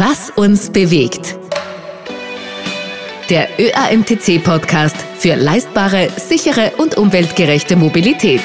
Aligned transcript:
Was 0.00 0.30
uns 0.30 0.70
bewegt. 0.70 1.36
Der 3.28 3.48
ÖAMTC-Podcast 3.58 4.94
für 5.18 5.34
leistbare, 5.34 6.08
sichere 6.16 6.74
und 6.78 6.96
umweltgerechte 6.96 7.74
Mobilität. 7.74 8.42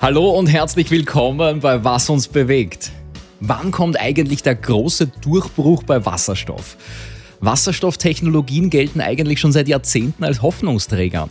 Hallo 0.00 0.30
und 0.30 0.46
herzlich 0.46 0.88
willkommen 0.92 1.58
bei 1.58 1.82
Was 1.82 2.08
uns 2.10 2.28
bewegt. 2.28 2.92
Wann 3.40 3.72
kommt 3.72 3.98
eigentlich 3.98 4.44
der 4.44 4.54
große 4.54 5.08
Durchbruch 5.08 5.82
bei 5.82 6.06
Wasserstoff? 6.06 6.76
Wasserstofftechnologien 7.40 8.70
gelten 8.70 9.00
eigentlich 9.00 9.40
schon 9.40 9.50
seit 9.50 9.66
Jahrzehnten 9.66 10.22
als 10.22 10.42
Hoffnungsträger. 10.42 11.28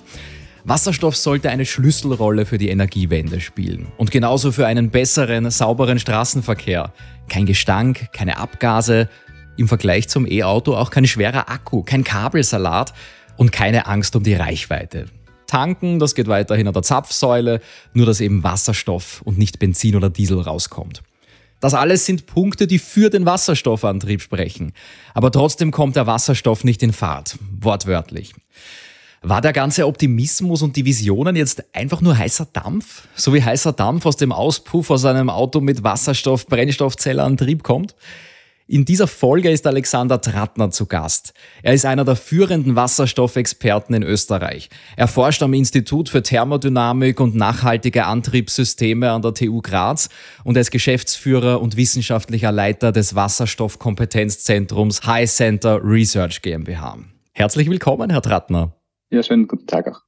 Wasserstoff 0.63 1.15
sollte 1.15 1.49
eine 1.49 1.65
Schlüsselrolle 1.65 2.45
für 2.45 2.57
die 2.57 2.69
Energiewende 2.69 3.39
spielen 3.39 3.87
und 3.97 4.11
genauso 4.11 4.51
für 4.51 4.67
einen 4.67 4.89
besseren, 4.89 5.49
sauberen 5.49 5.99
Straßenverkehr. 5.99 6.93
Kein 7.27 7.45
Gestank, 7.45 8.11
keine 8.11 8.37
Abgase, 8.37 9.09
im 9.57 9.67
Vergleich 9.67 10.07
zum 10.07 10.25
E-Auto 10.25 10.75
auch 10.75 10.89
kein 10.89 11.05
schwerer 11.05 11.49
Akku, 11.49 11.83
kein 11.83 12.03
Kabelsalat 12.03 12.93
und 13.37 13.51
keine 13.51 13.87
Angst 13.87 14.15
um 14.15 14.23
die 14.23 14.33
Reichweite. 14.33 15.05
Tanken, 15.47 15.99
das 15.99 16.15
geht 16.15 16.27
weiterhin 16.27 16.67
an 16.67 16.73
der 16.73 16.83
Zapfsäule, 16.83 17.59
nur 17.93 18.05
dass 18.05 18.21
eben 18.21 18.43
Wasserstoff 18.43 19.21
und 19.23 19.37
nicht 19.37 19.59
Benzin 19.59 19.95
oder 19.95 20.09
Diesel 20.09 20.39
rauskommt. 20.39 21.01
Das 21.59 21.73
alles 21.73 22.05
sind 22.05 22.25
Punkte, 22.25 22.67
die 22.67 22.79
für 22.79 23.09
den 23.09 23.25
Wasserstoffantrieb 23.25 24.21
sprechen. 24.21 24.71
Aber 25.13 25.31
trotzdem 25.31 25.71
kommt 25.71 25.95
der 25.95 26.07
Wasserstoff 26.07 26.63
nicht 26.63 26.81
in 26.83 26.93
Fahrt, 26.93 27.37
wortwörtlich. 27.59 28.33
War 29.21 29.41
der 29.41 29.51
ganze 29.51 29.85
Optimismus 29.85 30.61
und 30.61 30.77
die 30.77 30.85
Visionen 30.85 31.35
jetzt 31.35 31.63
einfach 31.75 31.99
nur 31.99 32.17
heißer 32.17 32.47
Dampf? 32.53 33.07
So 33.15 33.33
wie 33.33 33.43
heißer 33.43 33.73
Dampf 33.73 34.05
aus 34.05 34.15
dem 34.15 34.31
Auspuff 34.31 34.89
aus 34.91 35.03
einem 35.03 35.29
Auto 35.29 35.59
mit 35.59 35.83
Wasserstoff-Brennstoffzellenantrieb 35.83 37.61
kommt? 37.61 37.95
In 38.65 38.85
dieser 38.85 39.07
Folge 39.07 39.49
ist 39.49 39.67
Alexander 39.67 40.21
Trattner 40.21 40.69
zu 40.69 40.85
Gast. 40.85 41.33
Er 41.63 41.73
ist 41.73 41.85
einer 41.85 42.05
der 42.05 42.15
führenden 42.15 42.75
Wasserstoffexperten 42.75 43.95
in 43.95 44.03
Österreich. 44.03 44.69
Er 44.95 45.07
forscht 45.07 45.41
am 45.43 45.53
Institut 45.53 46.07
für 46.07 46.21
Thermodynamik 46.21 47.19
und 47.19 47.35
nachhaltige 47.35 48.05
Antriebssysteme 48.05 49.11
an 49.11 49.23
der 49.23 49.33
TU 49.33 49.61
Graz 49.61 50.09
und 50.43 50.55
er 50.55 50.61
ist 50.61 50.71
Geschäftsführer 50.71 51.59
und 51.59 51.75
wissenschaftlicher 51.75 52.51
Leiter 52.51 52.91
des 52.91 53.15
Wasserstoffkompetenzzentrums 53.15 55.03
High 55.05 55.29
Center 55.29 55.81
Research 55.83 56.41
GmbH. 56.41 56.99
Herzlich 57.33 57.69
willkommen, 57.69 58.11
Herr 58.11 58.21
Trattner. 58.21 58.78
Ja, 59.09 59.23
schönen 59.23 59.47
guten 59.47 59.67
Tag 59.67 59.87
auch. 59.87 60.01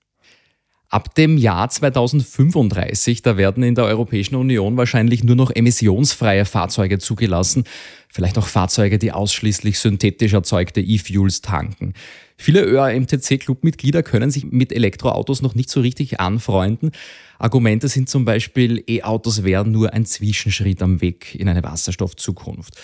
Ab 0.89 1.16
dem 1.16 1.38
Jahr 1.38 1.69
2035, 1.69 3.21
da 3.21 3.38
werden 3.38 3.63
in 3.63 3.75
der 3.75 3.85
Europäischen 3.85 4.35
Union 4.35 4.75
wahrscheinlich 4.75 5.23
nur 5.23 5.38
noch 5.38 5.49
emissionsfreie 5.49 6.44
Fahrzeuge 6.44 6.99
zugelassen, 6.99 7.63
vielleicht 8.09 8.38
auch 8.38 8.45
Fahrzeuge, 8.45 8.99
die 8.99 9.13
ausschließlich 9.13 9.79
synthetisch 9.79 10.33
erzeugte 10.33 10.81
E-Fuels 10.81 11.39
tanken. 11.39 11.94
Viele 12.35 12.66
ÖAMTC-Clubmitglieder 12.66 14.03
können 14.03 14.31
sich 14.31 14.44
mit 14.52 14.73
Elektroautos 14.73 15.41
noch 15.41 15.55
nicht 15.55 15.69
so 15.69 15.79
richtig 15.79 16.19
anfreunden. 16.19 16.91
Argumente 17.39 17.88
sind 17.88 18.09
zum 18.09 18.25
Beispiel, 18.25 18.83
E-Autos 18.85 19.45
wären 19.45 19.72
nur 19.72 19.94
ein 19.94 20.05
Zwischenschritt 20.05 20.81
am 20.81 20.99
Weg 20.99 21.35
in 21.35 21.47
eine 21.47 21.63
Wasserstoffzukunft. 21.63 22.75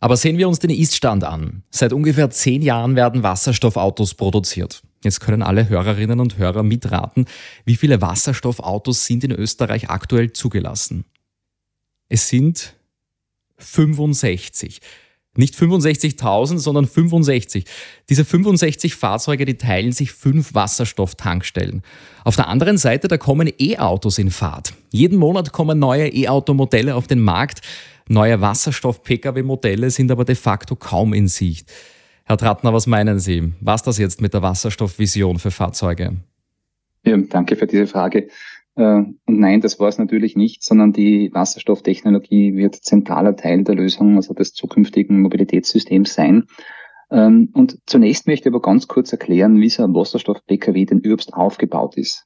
Aber 0.00 0.16
sehen 0.16 0.38
wir 0.38 0.46
uns 0.46 0.60
den 0.60 0.70
Ist-Stand 0.70 1.24
an. 1.24 1.64
Seit 1.70 1.92
ungefähr 1.92 2.30
zehn 2.30 2.62
Jahren 2.62 2.94
werden 2.94 3.24
Wasserstoffautos 3.24 4.14
produziert. 4.14 4.82
Jetzt 5.04 5.20
können 5.20 5.42
alle 5.42 5.68
Hörerinnen 5.68 6.20
und 6.20 6.38
Hörer 6.38 6.62
mitraten, 6.62 7.26
wie 7.64 7.76
viele 7.76 8.00
Wasserstoffautos 8.00 9.06
sind 9.06 9.24
in 9.24 9.32
Österreich 9.32 9.90
aktuell 9.90 10.32
zugelassen. 10.32 11.04
Es 12.08 12.28
sind 12.28 12.74
65. 13.58 14.80
Nicht 15.36 15.54
65.000, 15.54 16.58
sondern 16.58 16.86
65. 16.86 17.64
Diese 18.08 18.24
65 18.24 18.94
Fahrzeuge, 18.94 19.44
die 19.44 19.58
teilen 19.58 19.92
sich 19.92 20.12
fünf 20.12 20.54
Wasserstofftankstellen. 20.54 21.82
Auf 22.24 22.36
der 22.36 22.48
anderen 22.48 22.78
Seite, 22.78 23.08
da 23.08 23.18
kommen 23.18 23.52
E-Autos 23.58 24.18
in 24.18 24.30
Fahrt. 24.30 24.72
Jeden 24.90 25.18
Monat 25.18 25.52
kommen 25.52 25.78
neue 25.78 26.08
E-Auto-Modelle 26.08 26.94
auf 26.94 27.06
den 27.06 27.20
Markt. 27.20 27.60
Neue 28.08 28.40
Wasserstoff-Pkw-Modelle 28.40 29.90
sind 29.90 30.10
aber 30.10 30.24
de 30.24 30.36
facto 30.36 30.74
kaum 30.74 31.12
in 31.12 31.28
Sicht. 31.28 31.70
Herr 32.28 32.36
Trattner, 32.36 32.72
was 32.72 32.88
meinen 32.88 33.20
Sie? 33.20 33.52
Was 33.60 33.84
das 33.84 33.98
jetzt 33.98 34.20
mit 34.20 34.34
der 34.34 34.42
Wasserstoffvision 34.42 35.38
für 35.38 35.52
Fahrzeuge? 35.52 36.16
Ja, 37.04 37.16
danke 37.16 37.54
für 37.54 37.68
diese 37.68 37.86
Frage. 37.86 38.26
Äh, 38.74 38.82
und 38.82 39.16
nein, 39.26 39.60
das 39.60 39.78
war 39.78 39.86
es 39.86 39.98
natürlich 39.98 40.34
nicht, 40.34 40.64
sondern 40.64 40.92
die 40.92 41.30
Wasserstofftechnologie 41.32 42.56
wird 42.56 42.74
zentraler 42.74 43.36
Teil 43.36 43.62
der 43.62 43.76
Lösung, 43.76 44.16
also 44.16 44.34
des 44.34 44.54
zukünftigen 44.54 45.22
Mobilitätssystems 45.22 46.14
sein. 46.14 46.46
Ähm, 47.12 47.50
und 47.52 47.78
zunächst 47.86 48.26
möchte 48.26 48.48
ich 48.48 48.52
aber 48.52 48.60
ganz 48.60 48.88
kurz 48.88 49.12
erklären, 49.12 49.60
wie 49.60 49.70
so 49.70 49.84
ein 49.84 49.94
Wasserstoff-Pkw 49.94 50.84
denn 50.84 50.98
überhaupt 50.98 51.32
aufgebaut 51.32 51.96
ist. 51.96 52.25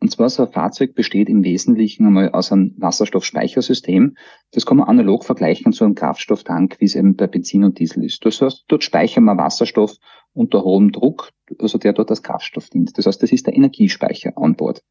Und 0.00 0.10
zwar 0.10 0.30
so 0.30 0.44
ein 0.44 0.52
Fahrzeug 0.52 0.94
besteht 0.94 1.28
im 1.28 1.44
Wesentlichen 1.44 2.06
einmal 2.06 2.30
aus 2.30 2.50
einem 2.50 2.74
Wasserstoffspeichersystem. 2.78 4.16
Das 4.50 4.64
kann 4.64 4.78
man 4.78 4.88
analog 4.88 5.24
vergleichen 5.24 5.74
zu 5.74 5.84
einem 5.84 5.94
Kraftstofftank, 5.94 6.76
wie 6.80 6.86
es 6.86 6.94
eben 6.94 7.16
bei 7.16 7.26
Benzin 7.26 7.64
und 7.64 7.78
Diesel 7.78 8.04
ist. 8.04 8.24
Das 8.24 8.40
heißt, 8.40 8.64
dort 8.68 8.82
speichern 8.82 9.24
wir 9.24 9.36
Wasserstoff 9.36 9.96
unter 10.32 10.64
hohem 10.64 10.90
Druck, 10.90 11.30
also 11.58 11.76
der 11.76 11.92
dort 11.92 12.08
als 12.08 12.22
Kraftstoff 12.22 12.70
dient. 12.70 12.96
Das 12.96 13.04
heißt, 13.06 13.22
das 13.22 13.30
ist 13.30 13.46
der 13.46 13.54
Energiespeicher 13.54 14.32
an 14.36 14.56
Bord. 14.56 14.82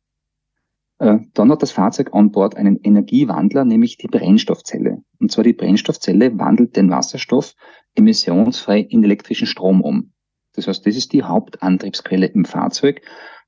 Äh, 1.00 1.20
dann 1.34 1.52
hat 1.52 1.64
das 1.64 1.72
Fahrzeug 1.72 2.14
an 2.14 2.32
Bord 2.32 2.56
einen 2.56 2.80
Energiewandler, 2.84 3.66
nämlich 3.66 3.98
die 3.98 4.08
Brennstoffzelle. 4.08 5.02
Und 5.20 5.32
zwar 5.32 5.44
die 5.44 5.54
Brennstoffzelle 5.54 6.38
wandelt 6.38 6.76
den 6.76 6.92
Wasserstoff 6.92 7.56
emissionsfrei 7.96 8.82
in 8.82 9.04
elektrischen 9.04 9.48
Strom 9.48 9.82
um. 9.82 10.12
Das 10.54 10.68
heißt, 10.68 10.86
das 10.86 10.96
ist 10.96 11.14
die 11.14 11.24
Hauptantriebsquelle 11.24 12.28
im 12.28 12.46
Fahrzeug. 12.46 13.02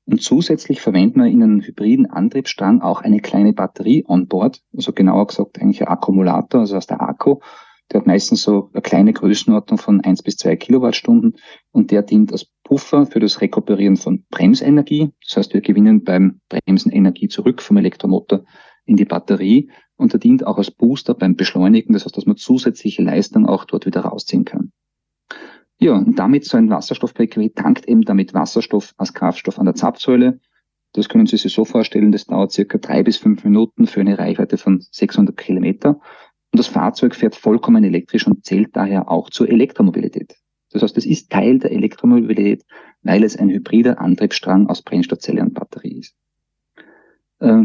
Und 0.04 0.20
zusätzlich 0.20 0.80
verwenden 0.80 1.20
wir 1.20 1.30
in 1.30 1.42
einem 1.42 1.60
hybriden 1.60 2.06
Antriebsstrang 2.06 2.82
auch 2.82 3.02
eine 3.02 3.20
kleine 3.20 3.52
Batterie 3.52 4.04
on 4.06 4.26
board, 4.26 4.60
also 4.76 4.92
genauer 4.92 5.28
gesagt 5.28 5.60
eigentlich 5.60 5.80
ein 5.82 5.88
Akkumulator, 5.88 6.60
also 6.60 6.76
aus 6.76 6.86
der 6.86 7.00
Akku. 7.00 7.38
Der 7.90 8.00
hat 8.00 8.06
meistens 8.06 8.42
so 8.42 8.70
eine 8.72 8.82
kleine 8.82 9.12
Größenordnung 9.12 9.78
von 9.78 10.00
eins 10.00 10.22
bis 10.22 10.36
zwei 10.36 10.56
Kilowattstunden 10.56 11.36
und 11.72 11.90
der 11.90 12.02
dient 12.02 12.32
als 12.32 12.46
Puffer 12.64 13.06
für 13.06 13.20
das 13.20 13.40
Rekuperieren 13.40 13.96
von 13.96 14.24
Bremsenergie. 14.30 15.12
Das 15.26 15.36
heißt, 15.36 15.54
wir 15.54 15.60
gewinnen 15.60 16.02
beim 16.02 16.40
Bremsen 16.48 16.90
Energie 16.90 17.28
zurück 17.28 17.60
vom 17.60 17.76
Elektromotor 17.76 18.44
in 18.86 18.96
die 18.96 19.04
Batterie 19.04 19.70
und 19.96 20.12
der 20.12 20.20
dient 20.20 20.46
auch 20.46 20.58
als 20.58 20.70
Booster 20.70 21.14
beim 21.14 21.36
Beschleunigen. 21.36 21.92
Das 21.92 22.04
heißt, 22.04 22.16
dass 22.16 22.26
man 22.26 22.36
zusätzliche 22.36 23.02
Leistung 23.02 23.46
auch 23.46 23.66
dort 23.66 23.86
wieder 23.86 24.00
rausziehen 24.00 24.44
kann. 24.44 24.72
Ja, 25.82 25.94
und 25.94 26.16
damit 26.16 26.44
so 26.44 26.56
ein 26.56 26.70
Wasserstoff-PKW 26.70 27.50
tankt 27.50 27.88
eben 27.88 28.02
damit 28.02 28.34
Wasserstoff 28.34 28.94
als 28.98 29.14
Kraftstoff 29.14 29.58
an 29.58 29.66
der 29.66 29.74
Zapfsäule. 29.74 30.38
Das 30.92 31.08
können 31.08 31.26
Sie 31.26 31.36
sich 31.36 31.52
so 31.52 31.64
vorstellen, 31.64 32.12
das 32.12 32.26
dauert 32.26 32.52
circa 32.52 32.78
drei 32.78 33.02
bis 33.02 33.16
fünf 33.16 33.42
Minuten 33.42 33.88
für 33.88 34.00
eine 34.00 34.16
Reichweite 34.16 34.58
von 34.58 34.84
600 34.92 35.36
Kilometer. 35.36 36.00
Und 36.52 36.58
das 36.58 36.68
Fahrzeug 36.68 37.16
fährt 37.16 37.34
vollkommen 37.34 37.82
elektrisch 37.82 38.28
und 38.28 38.44
zählt 38.44 38.76
daher 38.76 39.10
auch 39.10 39.28
zur 39.30 39.48
Elektromobilität. 39.48 40.36
Das 40.70 40.82
heißt, 40.82 40.96
es 40.98 41.06
ist 41.06 41.30
Teil 41.30 41.58
der 41.58 41.72
Elektromobilität, 41.72 42.64
weil 43.02 43.24
es 43.24 43.36
ein 43.36 43.50
hybrider 43.50 44.00
Antriebsstrang 44.00 44.68
aus 44.68 44.82
Brennstoffzelle 44.82 45.42
und 45.42 45.54
Batterie 45.54 45.98
ist. 45.98 46.14
Äh, 47.40 47.64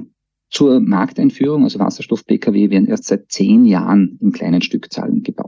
zur 0.50 0.80
Markteinführung, 0.80 1.64
also 1.64 1.80
Wasserstoff-Pkw, 1.80 2.70
werden 2.72 2.88
erst 2.88 3.06
seit 3.06 3.32
zehn 3.32 3.66
Jahren 3.66 4.18
in 4.22 4.32
kleinen 4.32 4.62
Stückzahlen 4.62 5.22
gebaut. 5.22 5.47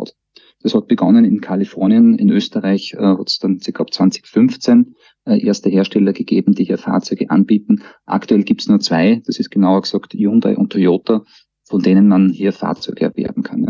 Das 0.61 0.73
hat 0.73 0.87
begonnen 0.87 1.23
in 1.23 1.39
Kalifornien, 1.39 2.17
in 2.17 2.29
Österreich 2.29 2.93
äh, 2.93 2.97
hat 3.01 3.29
es 3.29 3.39
dann 3.39 3.59
ca. 3.59 3.87
2015 3.87 4.95
äh, 5.25 5.45
erste 5.45 5.69
Hersteller 5.69 6.13
gegeben, 6.13 6.53
die 6.53 6.65
hier 6.65 6.77
Fahrzeuge 6.77 7.29
anbieten. 7.29 7.83
Aktuell 8.05 8.43
gibt 8.43 8.61
es 8.61 8.67
nur 8.67 8.79
zwei, 8.79 9.21
das 9.25 9.39
ist 9.39 9.51
genauer 9.51 9.81
gesagt 9.81 10.13
Hyundai 10.13 10.57
und 10.57 10.71
Toyota, 10.71 11.23
von 11.63 11.81
denen 11.81 12.07
man 12.07 12.29
hier 12.29 12.51
Fahrzeuge 12.51 13.05
erwerben 13.05 13.43
kann. 13.43 13.63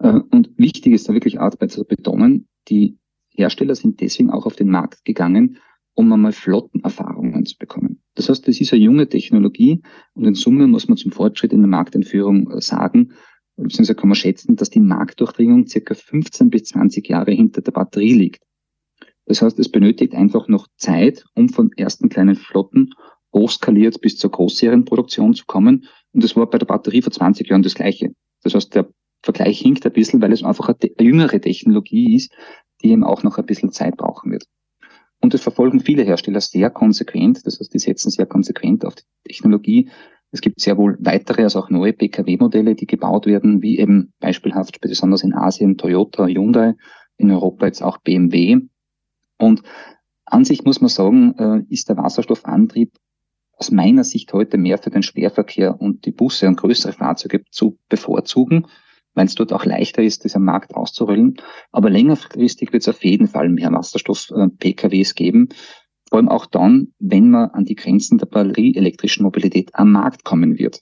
Ja. 0.00 0.16
Äh, 0.16 0.20
und 0.30 0.50
wichtig 0.56 0.94
ist 0.94 1.08
da 1.08 1.12
wirklich 1.12 1.40
Arbeit 1.40 1.70
zu 1.70 1.84
betonen, 1.84 2.48
die 2.68 2.98
Hersteller 3.30 3.74
sind 3.74 4.00
deswegen 4.00 4.30
auch 4.30 4.46
auf 4.46 4.56
den 4.56 4.70
Markt 4.70 5.04
gegangen, 5.04 5.58
um 5.94 6.12
einmal 6.12 6.32
Flottenerfahrungen 6.32 7.44
zu 7.44 7.58
bekommen. 7.58 8.02
Das 8.14 8.28
heißt, 8.28 8.46
das 8.48 8.60
ist 8.60 8.72
eine 8.72 8.82
junge 8.82 9.08
Technologie 9.08 9.82
und 10.14 10.24
in 10.24 10.34
Summe 10.34 10.66
muss 10.66 10.88
man 10.88 10.96
zum 10.96 11.12
Fortschritt 11.12 11.52
in 11.52 11.60
der 11.60 11.68
Marktentführung 11.68 12.50
äh, 12.50 12.60
sagen, 12.60 13.12
beziehungsweise 13.62 13.94
kann 13.94 14.08
man 14.08 14.16
schätzen, 14.16 14.56
dass 14.56 14.70
die 14.70 14.80
Marktdurchdringung 14.80 15.66
circa 15.66 15.94
15 15.94 16.50
bis 16.50 16.64
20 16.64 17.08
Jahre 17.08 17.32
hinter 17.32 17.62
der 17.62 17.72
Batterie 17.72 18.14
liegt. 18.14 18.42
Das 19.26 19.42
heißt, 19.42 19.58
es 19.58 19.70
benötigt 19.70 20.14
einfach 20.14 20.48
noch 20.48 20.66
Zeit, 20.76 21.24
um 21.34 21.48
von 21.48 21.70
ersten 21.76 22.08
kleinen 22.08 22.36
Flotten 22.36 22.90
hochskaliert 23.32 24.00
bis 24.00 24.16
zur 24.16 24.30
Großserienproduktion 24.30 25.34
zu 25.34 25.46
kommen. 25.46 25.86
Und 26.12 26.24
das 26.24 26.34
war 26.36 26.48
bei 26.48 26.58
der 26.58 26.66
Batterie 26.66 27.02
vor 27.02 27.12
20 27.12 27.48
Jahren 27.48 27.62
das 27.62 27.74
Gleiche. 27.74 28.12
Das 28.42 28.54
heißt, 28.54 28.74
der 28.74 28.88
Vergleich 29.22 29.60
hinkt 29.60 29.84
ein 29.86 29.92
bisschen, 29.92 30.20
weil 30.22 30.32
es 30.32 30.42
einfach 30.42 30.68
eine, 30.68 30.90
jüngere 30.98 31.40
Technologie 31.40 32.16
ist, 32.16 32.32
die 32.82 32.90
eben 32.90 33.04
auch 33.04 33.22
noch 33.22 33.38
ein 33.38 33.46
bisschen 33.46 33.70
Zeit 33.70 33.96
brauchen 33.96 34.32
wird. 34.32 34.46
Und 35.20 35.34
das 35.34 35.42
verfolgen 35.42 35.80
viele 35.80 36.02
Hersteller 36.02 36.40
sehr 36.40 36.70
konsequent. 36.70 37.46
Das 37.46 37.60
heißt, 37.60 37.72
die 37.72 37.78
setzen 37.78 38.10
sehr 38.10 38.26
konsequent 38.26 38.84
auf 38.86 38.94
die 38.94 39.04
Technologie 39.24 39.90
Es 40.32 40.40
gibt 40.40 40.60
sehr 40.60 40.76
wohl 40.76 40.96
weitere, 41.00 41.42
also 41.42 41.60
auch 41.60 41.70
neue 41.70 41.92
Pkw-Modelle, 41.92 42.74
die 42.74 42.86
gebaut 42.86 43.26
werden, 43.26 43.62
wie 43.62 43.78
eben 43.78 44.12
beispielhaft 44.20 44.80
besonders 44.80 45.22
in 45.22 45.34
Asien 45.34 45.76
Toyota, 45.76 46.26
Hyundai, 46.26 46.74
in 47.16 47.30
Europa 47.30 47.66
jetzt 47.66 47.82
auch 47.82 47.98
BMW. 47.98 48.58
Und 49.38 49.62
an 50.24 50.44
sich 50.44 50.64
muss 50.64 50.80
man 50.80 50.88
sagen, 50.88 51.34
äh, 51.38 51.72
ist 51.72 51.88
der 51.88 51.96
Wasserstoffantrieb 51.96 52.92
aus 53.56 53.70
meiner 53.70 54.04
Sicht 54.04 54.32
heute 54.32 54.56
mehr 54.56 54.78
für 54.78 54.90
den 54.90 55.02
Schwerverkehr 55.02 55.80
und 55.80 56.06
die 56.06 56.12
Busse 56.12 56.46
und 56.48 56.56
größere 56.56 56.92
Fahrzeuge 56.92 57.44
zu 57.50 57.78
bevorzugen, 57.88 58.66
weil 59.14 59.26
es 59.26 59.34
dort 59.34 59.52
auch 59.52 59.64
leichter 59.64 60.02
ist, 60.02 60.24
diesen 60.24 60.44
Markt 60.44 60.74
auszurollen. 60.74 61.36
Aber 61.70 61.90
längerfristig 61.90 62.72
wird 62.72 62.82
es 62.82 62.88
auf 62.88 63.04
jeden 63.04 63.26
Fall 63.28 63.48
mehr 63.50 63.70
Wasserstoff-PKWs 63.72 65.14
geben. 65.14 65.50
Vor 66.10 66.18
allem 66.18 66.28
auch 66.28 66.46
dann, 66.46 66.88
wenn 66.98 67.30
man 67.30 67.50
an 67.50 67.64
die 67.64 67.76
Grenzen 67.76 68.18
der 68.18 68.26
batterieelektrischen 68.26 69.22
Mobilität 69.22 69.70
am 69.74 69.92
Markt 69.92 70.24
kommen 70.24 70.58
wird. 70.58 70.80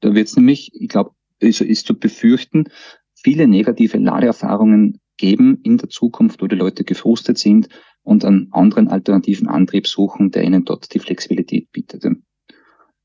Da 0.00 0.14
wird 0.14 0.28
es 0.28 0.36
nämlich, 0.36 0.72
ich 0.74 0.88
glaube, 0.88 1.12
also 1.42 1.64
ist 1.64 1.86
zu 1.86 1.98
befürchten, 1.98 2.64
viele 3.14 3.46
negative 3.46 3.96
Ladeerfahrungen 3.96 5.00
geben 5.16 5.60
in 5.62 5.78
der 5.78 5.88
Zukunft, 5.88 6.42
wo 6.42 6.46
die 6.46 6.56
Leute 6.56 6.84
gefrustet 6.84 7.38
sind 7.38 7.68
und 8.02 8.24
einen 8.24 8.48
anderen 8.52 8.88
alternativen 8.88 9.46
Antrieb 9.46 9.86
suchen, 9.86 10.30
der 10.30 10.42
ihnen 10.42 10.64
dort 10.64 10.92
die 10.94 10.98
Flexibilität 10.98 11.70
bietet. 11.70 12.04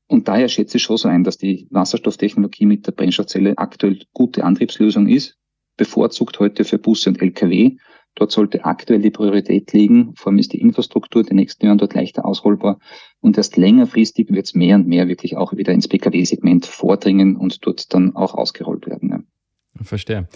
Und 0.08 0.28
daher 0.28 0.48
schätze 0.48 0.78
ich 0.78 0.82
schon 0.82 0.96
so 0.96 1.08
ein, 1.08 1.24
dass 1.24 1.36
die 1.36 1.68
Wasserstofftechnologie 1.70 2.66
mit 2.66 2.86
der 2.86 2.92
Brennstoffzelle 2.92 3.58
aktuell 3.58 4.00
gute 4.12 4.44
Antriebslösung 4.44 5.08
ist, 5.08 5.36
bevorzugt 5.76 6.38
heute 6.38 6.64
für 6.64 6.78
Busse 6.78 7.10
und 7.10 7.20
Lkw. 7.20 7.76
Dort 8.16 8.32
sollte 8.32 8.64
aktuell 8.64 9.02
die 9.02 9.10
Priorität 9.10 9.72
liegen. 9.72 10.14
Vor 10.16 10.32
allem 10.32 10.38
ist 10.38 10.52
die 10.52 10.60
Infrastruktur 10.60 11.20
in 11.20 11.28
den 11.28 11.36
nächsten 11.36 11.66
Jahren 11.66 11.78
dort 11.78 11.94
leichter 11.94 12.24
ausrollbar. 12.24 12.80
Und 13.20 13.36
erst 13.36 13.56
längerfristig 13.56 14.30
wird 14.30 14.46
es 14.46 14.54
mehr 14.54 14.76
und 14.76 14.88
mehr 14.88 15.06
wirklich 15.06 15.36
auch 15.36 15.52
wieder 15.52 15.72
ins 15.72 15.86
Pkw-Segment 15.86 16.66
vordringen 16.66 17.36
und 17.36 17.64
dort 17.66 17.92
dann 17.94 18.16
auch 18.16 18.34
ausgerollt 18.34 18.86
werden. 18.86 19.10
Ja. 19.10 19.84
Verstehe. 19.84 20.28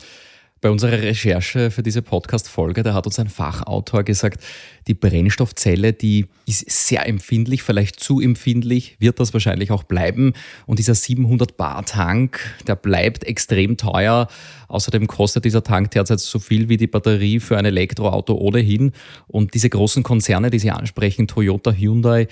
Bei 0.63 0.69
unserer 0.69 1.01
Recherche 1.01 1.71
für 1.71 1.83
diese 1.83 2.03
Podcast-Folge, 2.03 2.83
da 2.83 2.93
hat 2.93 3.07
uns 3.07 3.19
ein 3.19 3.31
Fachautor 3.31 4.03
gesagt, 4.03 4.43
die 4.89 4.93
Brennstoffzelle, 4.93 5.95
die 5.95 6.27
ist 6.47 6.69
sehr 6.69 7.09
empfindlich, 7.09 7.63
vielleicht 7.63 7.99
zu 7.99 8.21
empfindlich, 8.21 8.97
wird 8.99 9.21
das 9.21 9.33
wahrscheinlich 9.33 9.71
auch 9.71 9.85
bleiben. 9.85 10.35
Und 10.67 10.79
dieser 10.79 10.95
700 10.95 11.57
Bar 11.57 11.87
Tank, 11.87 12.41
der 12.67 12.77
bleibt 12.77 13.25
extrem 13.25 13.79
teuer. 13.79 14.29
Außerdem 14.69 15.07
kostet 15.07 15.47
dieser 15.47 15.65
Tank 15.65 15.93
derzeit 15.93 16.21
so 16.21 16.39
viel 16.39 16.69
wie 16.69 16.77
die 16.77 16.89
Batterie 16.89 17.41
für 17.41 17.57
ein 17.57 17.65
Elektroauto 17.65 18.35
ohnehin. 18.35 18.93
Und 19.29 19.55
diese 19.55 19.71
großen 19.71 20.03
Konzerne, 20.03 20.51
die 20.51 20.59
Sie 20.59 20.71
ansprechen, 20.71 21.27
Toyota, 21.27 21.73
Hyundai, 21.73 22.29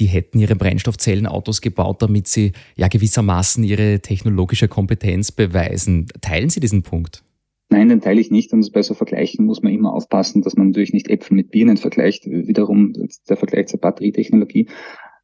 die 0.00 0.06
hätten 0.06 0.40
ihre 0.40 0.56
Brennstoffzellenautos 0.56 1.60
gebaut, 1.60 2.02
damit 2.02 2.26
sie 2.26 2.52
ja 2.74 2.88
gewissermaßen 2.88 3.62
ihre 3.62 4.00
technologische 4.00 4.66
Kompetenz 4.66 5.30
beweisen. 5.30 6.08
Teilen 6.20 6.50
Sie 6.50 6.58
diesen 6.58 6.82
Punkt? 6.82 7.22
Nein, 7.70 7.88
den 7.88 8.00
teile 8.00 8.20
ich 8.20 8.30
nicht. 8.30 8.52
Und 8.52 8.70
bei 8.72 8.82
so 8.82 8.94
Vergleichen 8.94 9.46
muss 9.46 9.62
man 9.62 9.72
immer 9.72 9.92
aufpassen, 9.92 10.42
dass 10.42 10.56
man 10.56 10.68
natürlich 10.68 10.92
nicht 10.92 11.08
Äpfel 11.08 11.36
mit 11.36 11.50
Birnen 11.50 11.76
vergleicht, 11.76 12.26
wiederum 12.26 12.92
der 13.28 13.36
Vergleich 13.36 13.68
zur 13.68 13.80
Batterietechnologie, 13.80 14.68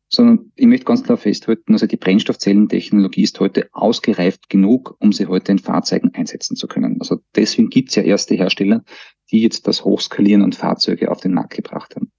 sondern 0.08 0.52
ich 0.54 0.66
möchte 0.66 0.84
ganz 0.84 1.02
klar 1.02 1.16
festhalten, 1.16 1.72
also 1.72 1.86
die 1.86 1.96
Brennstoffzellentechnologie 1.96 3.22
ist 3.22 3.40
heute 3.40 3.68
ausgereift 3.72 4.48
genug, 4.48 4.96
um 5.00 5.12
sie 5.12 5.26
heute 5.26 5.50
in 5.50 5.58
Fahrzeugen 5.58 6.14
einsetzen 6.14 6.54
zu 6.56 6.68
können. 6.68 6.98
Also 7.00 7.18
deswegen 7.34 7.68
gibt 7.68 7.88
es 7.88 7.96
ja 7.96 8.04
erste 8.04 8.36
Hersteller, 8.36 8.84
die 9.32 9.42
jetzt 9.42 9.66
das 9.66 9.84
hochskalieren 9.84 10.42
und 10.42 10.54
Fahrzeuge 10.54 11.10
auf 11.10 11.20
den 11.20 11.34
Markt 11.34 11.54
gebracht 11.54 11.96
haben. 11.96 12.12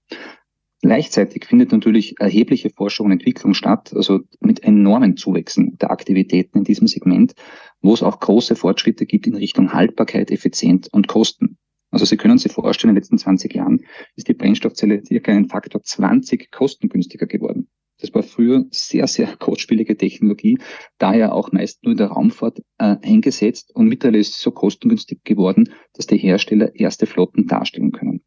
Gleichzeitig 0.80 1.46
findet 1.46 1.72
natürlich 1.72 2.20
erhebliche 2.20 2.70
Forschung 2.70 3.06
und 3.06 3.12
Entwicklung 3.12 3.54
statt, 3.54 3.92
also 3.96 4.20
mit 4.40 4.62
enormen 4.62 5.16
Zuwächsen 5.16 5.76
der 5.78 5.90
Aktivitäten 5.90 6.58
in 6.58 6.64
diesem 6.64 6.86
Segment, 6.86 7.34
wo 7.80 7.94
es 7.94 8.02
auch 8.02 8.20
große 8.20 8.56
Fortschritte 8.56 9.06
gibt 9.06 9.26
in 9.26 9.34
Richtung 9.34 9.72
Haltbarkeit, 9.72 10.30
Effizient 10.30 10.88
und 10.92 11.08
Kosten. 11.08 11.58
Also 11.90 12.04
Sie 12.04 12.16
können 12.16 12.38
sich 12.38 12.52
vorstellen, 12.52 12.90
in 12.90 12.94
den 12.94 13.00
letzten 13.00 13.18
20 13.18 13.54
Jahren 13.54 13.80
ist 14.14 14.28
die 14.28 14.34
Brennstoffzelle 14.34 15.02
circa 15.04 15.32
einen 15.32 15.48
Faktor 15.48 15.82
20 15.82 16.50
kostengünstiger 16.50 17.26
geworden. 17.26 17.68
Das 18.00 18.14
war 18.14 18.22
früher 18.22 18.66
sehr, 18.70 19.06
sehr 19.08 19.36
kostspielige 19.36 19.96
Technologie, 19.96 20.58
daher 20.98 21.34
auch 21.34 21.50
meist 21.50 21.82
nur 21.82 21.92
in 21.92 21.98
der 21.98 22.08
Raumfahrt 22.08 22.60
äh, 22.78 22.96
eingesetzt 23.02 23.74
und 23.74 23.88
mittlerweile 23.88 24.18
ist 24.18 24.36
es 24.36 24.40
so 24.40 24.52
kostengünstig 24.52 25.24
geworden, 25.24 25.70
dass 25.94 26.06
die 26.06 26.18
Hersteller 26.18 26.74
erste 26.76 27.06
Flotten 27.06 27.46
darstellen 27.46 27.90
können. 27.90 28.22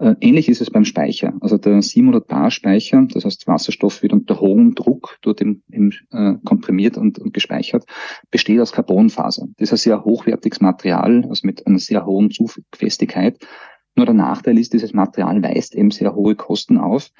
Äh, 0.00 0.16
ähnlich 0.20 0.48
ist 0.48 0.62
es 0.62 0.70
beim 0.70 0.86
Speicher. 0.86 1.34
Also 1.40 1.58
der 1.58 1.82
700 1.82 2.26
Bar 2.26 2.50
Speicher, 2.50 3.06
das 3.12 3.26
heißt 3.26 3.46
Wasserstoff 3.46 4.02
wird 4.02 4.14
unter 4.14 4.40
hohem 4.40 4.74
Druck 4.74 5.18
dort 5.20 5.42
im, 5.42 5.62
im, 5.70 5.92
äh, 6.10 6.36
komprimiert 6.42 6.96
und, 6.96 7.18
und 7.18 7.34
gespeichert, 7.34 7.84
besteht 8.30 8.60
aus 8.60 8.72
Carbonfaser. 8.72 9.48
Das 9.58 9.68
ist 9.68 9.72
ein 9.72 9.76
sehr 9.76 10.04
hochwertiges 10.04 10.62
Material, 10.62 11.26
also 11.28 11.46
mit 11.46 11.66
einer 11.66 11.78
sehr 11.78 12.06
hohen 12.06 12.30
Zugfestigkeit. 12.30 13.46
Nur 13.94 14.06
der 14.06 14.14
Nachteil 14.14 14.58
ist, 14.58 14.72
dieses 14.72 14.94
Material 14.94 15.42
weist 15.42 15.74
eben 15.74 15.90
sehr 15.90 16.14
hohe 16.14 16.34
Kosten 16.34 16.78
auf. 16.78 17.10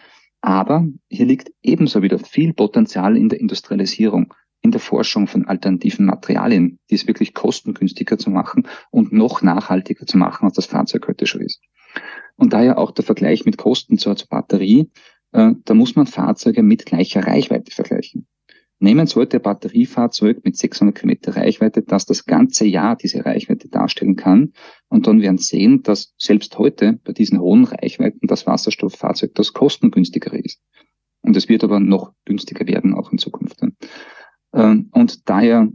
Aber 0.40 0.86
hier 1.10 1.26
liegt 1.26 1.52
ebenso 1.62 2.00
wieder 2.00 2.18
viel 2.18 2.54
Potenzial 2.54 3.14
in 3.18 3.28
der 3.28 3.40
Industrialisierung, 3.40 4.32
in 4.62 4.70
der 4.70 4.80
Forschung 4.80 5.26
von 5.26 5.44
alternativen 5.44 6.06
Materialien, 6.06 6.78
die 6.88 6.94
es 6.94 7.06
wirklich 7.06 7.34
kostengünstiger 7.34 8.16
zu 8.16 8.30
machen 8.30 8.66
und 8.90 9.12
noch 9.12 9.42
nachhaltiger 9.42 10.06
zu 10.06 10.16
machen, 10.16 10.46
als 10.46 10.54
das 10.54 10.64
Fahrzeug 10.64 11.06
heute 11.08 11.26
schon 11.26 11.42
ist. 11.42 11.60
Und 12.40 12.54
daher 12.54 12.78
auch 12.78 12.90
der 12.90 13.04
Vergleich 13.04 13.44
mit 13.44 13.58
Kosten 13.58 13.98
zur, 13.98 14.16
zur 14.16 14.28
Batterie. 14.28 14.90
Äh, 15.32 15.52
da 15.66 15.74
muss 15.74 15.94
man 15.94 16.06
Fahrzeuge 16.06 16.62
mit 16.62 16.86
gleicher 16.86 17.26
Reichweite 17.26 17.70
vergleichen. 17.70 18.26
Nehmen 18.78 19.06
heute 19.14 19.36
ein 19.36 19.42
Batteriefahrzeug 19.42 20.42
mit 20.42 20.56
600 20.56 20.94
Kilometer 20.96 21.36
Reichweite, 21.36 21.82
das 21.82 22.06
das 22.06 22.24
ganze 22.24 22.64
Jahr 22.64 22.96
diese 22.96 23.26
Reichweite 23.26 23.68
darstellen 23.68 24.16
kann. 24.16 24.54
Und 24.88 25.06
dann 25.06 25.20
werden 25.20 25.36
sehen, 25.36 25.82
dass 25.82 26.14
selbst 26.16 26.56
heute 26.56 26.98
bei 27.04 27.12
diesen 27.12 27.38
hohen 27.40 27.64
Reichweiten 27.64 28.26
das 28.26 28.46
Wasserstofffahrzeug 28.46 29.34
das 29.34 29.52
kostengünstigere 29.52 30.38
ist. 30.38 30.62
Und 31.20 31.36
es 31.36 31.50
wird 31.50 31.62
aber 31.62 31.78
noch 31.78 32.14
günstiger 32.24 32.66
werden, 32.66 32.94
auch 32.94 33.12
in 33.12 33.18
Zukunft. 33.18 33.60
Ähm, 34.54 34.88
und 34.92 35.28
daher 35.28 35.68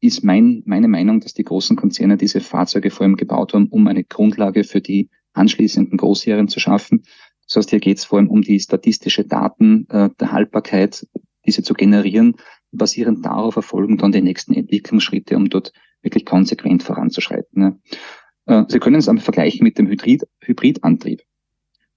ist 0.00 0.22
mein, 0.22 0.62
meine 0.64 0.86
Meinung, 0.86 1.18
dass 1.18 1.34
die 1.34 1.42
großen 1.42 1.76
Konzerne 1.76 2.16
diese 2.16 2.40
Fahrzeuge 2.40 2.90
vor 2.90 3.06
allem 3.06 3.16
gebaut 3.16 3.54
haben, 3.54 3.66
um 3.66 3.88
eine 3.88 4.04
Grundlage 4.04 4.62
für 4.62 4.80
die 4.80 5.10
anschließenden 5.32 5.98
Großserien 5.98 6.48
zu 6.48 6.60
schaffen. 6.60 7.02
Das 7.46 7.56
heißt, 7.56 7.70
hier 7.70 7.80
geht 7.80 7.98
es 7.98 8.04
vor 8.04 8.18
allem 8.18 8.30
um 8.30 8.42
die 8.42 8.60
statistische 8.60 9.24
Daten 9.24 9.86
äh, 9.90 10.10
der 10.20 10.32
Haltbarkeit, 10.32 11.06
diese 11.46 11.62
zu 11.62 11.74
generieren. 11.74 12.36
Basierend 12.70 13.24
darauf 13.24 13.56
erfolgen 13.56 13.98
dann 13.98 14.12
die 14.12 14.22
nächsten 14.22 14.54
Entwicklungsschritte, 14.54 15.36
um 15.36 15.50
dort 15.50 15.72
wirklich 16.02 16.24
konsequent 16.24 16.82
voranzuschreiten. 16.82 17.62
Ne? 17.62 18.64
Sie 18.68 18.80
können 18.80 18.96
es 18.96 19.08
aber 19.08 19.20
vergleichen 19.20 19.62
mit 19.62 19.78
dem 19.78 19.86
Hybrid 19.86 20.24
Hybridantrieb. 20.40 21.22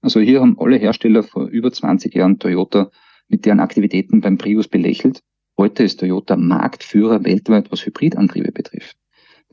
Also 0.01 0.19
hier 0.19 0.41
haben 0.41 0.59
alle 0.59 0.77
Hersteller 0.77 1.24
vor 1.24 1.48
über 1.48 1.71
20 1.71 2.13
Jahren 2.13 2.38
Toyota 2.38 2.91
mit 3.27 3.45
deren 3.45 3.59
Aktivitäten 3.59 4.21
beim 4.21 4.38
Prius 4.38 4.67
belächelt. 4.67 5.24
Heute 5.57 5.83
ist 5.83 6.00
Toyota 6.00 6.36
Marktführer 6.36 7.24
weltweit, 7.24 7.71
was 7.71 7.86
Hybridantriebe 7.86 8.51
betrifft. 8.51 8.98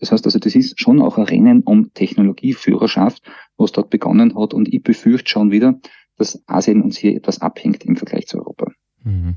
Das 0.03 0.11
heißt 0.11 0.25
also, 0.25 0.41
das 0.41 0.57
ist 0.57 0.81
schon 0.81 1.01
auch 1.01 1.17
ein 1.17 1.23
Rennen 1.23 1.63
um 1.63 1.95
Technologieführerschaft, 1.95 3.23
was 3.57 3.71
dort 3.71 3.89
begonnen 3.89 4.37
hat. 4.37 4.53
Und 4.53 4.67
ich 4.75 4.83
befürchte 4.83 5.31
schon 5.31 5.53
wieder, 5.53 5.79
dass 6.17 6.43
Asien 6.49 6.83
uns 6.83 6.99
hier 6.99 7.15
etwas 7.15 7.41
abhängt 7.41 7.85
im 7.85 7.95
Vergleich 7.95 8.27
zu 8.27 8.39
Europa. 8.39 8.73
Mhm. 9.05 9.37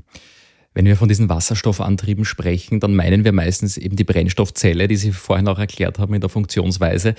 Wenn 0.74 0.86
wir 0.86 0.96
von 0.96 1.08
diesen 1.08 1.28
Wasserstoffantrieben 1.28 2.24
sprechen, 2.24 2.80
dann 2.80 2.96
meinen 2.96 3.24
wir 3.24 3.30
meistens 3.30 3.76
eben 3.76 3.94
die 3.94 4.02
Brennstoffzelle, 4.02 4.88
die 4.88 4.96
Sie 4.96 5.12
vorhin 5.12 5.46
auch 5.46 5.60
erklärt 5.60 6.00
haben 6.00 6.14
in 6.14 6.20
der 6.20 6.30
Funktionsweise. 6.30 7.14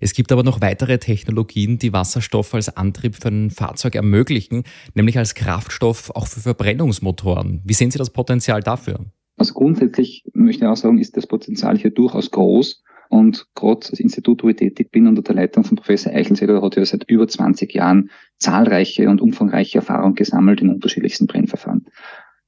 Es 0.00 0.14
gibt 0.14 0.32
aber 0.32 0.42
noch 0.42 0.62
weitere 0.62 0.96
Technologien, 0.96 1.78
die 1.78 1.92
Wasserstoff 1.92 2.54
als 2.54 2.78
Antrieb 2.78 3.14
für 3.14 3.28
ein 3.28 3.50
Fahrzeug 3.50 3.94
ermöglichen, 3.94 4.64
nämlich 4.94 5.18
als 5.18 5.34
Kraftstoff 5.34 6.10
auch 6.14 6.28
für 6.28 6.40
Verbrennungsmotoren. 6.40 7.60
Wie 7.62 7.74
sehen 7.74 7.90
Sie 7.90 7.98
das 7.98 8.08
Potenzial 8.08 8.62
dafür? 8.62 9.04
Also 9.46 9.54
grundsätzlich 9.54 10.24
möchte 10.34 10.64
ich 10.64 10.68
auch 10.68 10.76
sagen, 10.76 10.98
ist 10.98 11.16
das 11.16 11.28
Potenzial 11.28 11.78
hier 11.78 11.92
durchaus 11.92 12.32
groß. 12.32 12.82
Und 13.08 13.46
gerade 13.54 13.86
das 13.88 14.00
Institut, 14.00 14.42
wo 14.42 14.48
ich 14.48 14.56
tätig 14.56 14.90
bin, 14.90 15.06
unter 15.06 15.22
der 15.22 15.36
Leitung 15.36 15.62
von 15.62 15.76
Professor 15.76 16.12
Eichelseder, 16.12 16.60
hat 16.60 16.74
ja 16.74 16.84
seit 16.84 17.08
über 17.08 17.28
20 17.28 17.72
Jahren 17.72 18.10
zahlreiche 18.40 19.08
und 19.08 19.20
umfangreiche 19.20 19.78
Erfahrungen 19.78 20.16
gesammelt 20.16 20.62
in 20.62 20.70
unterschiedlichsten 20.70 21.28
Brennverfahren. 21.28 21.86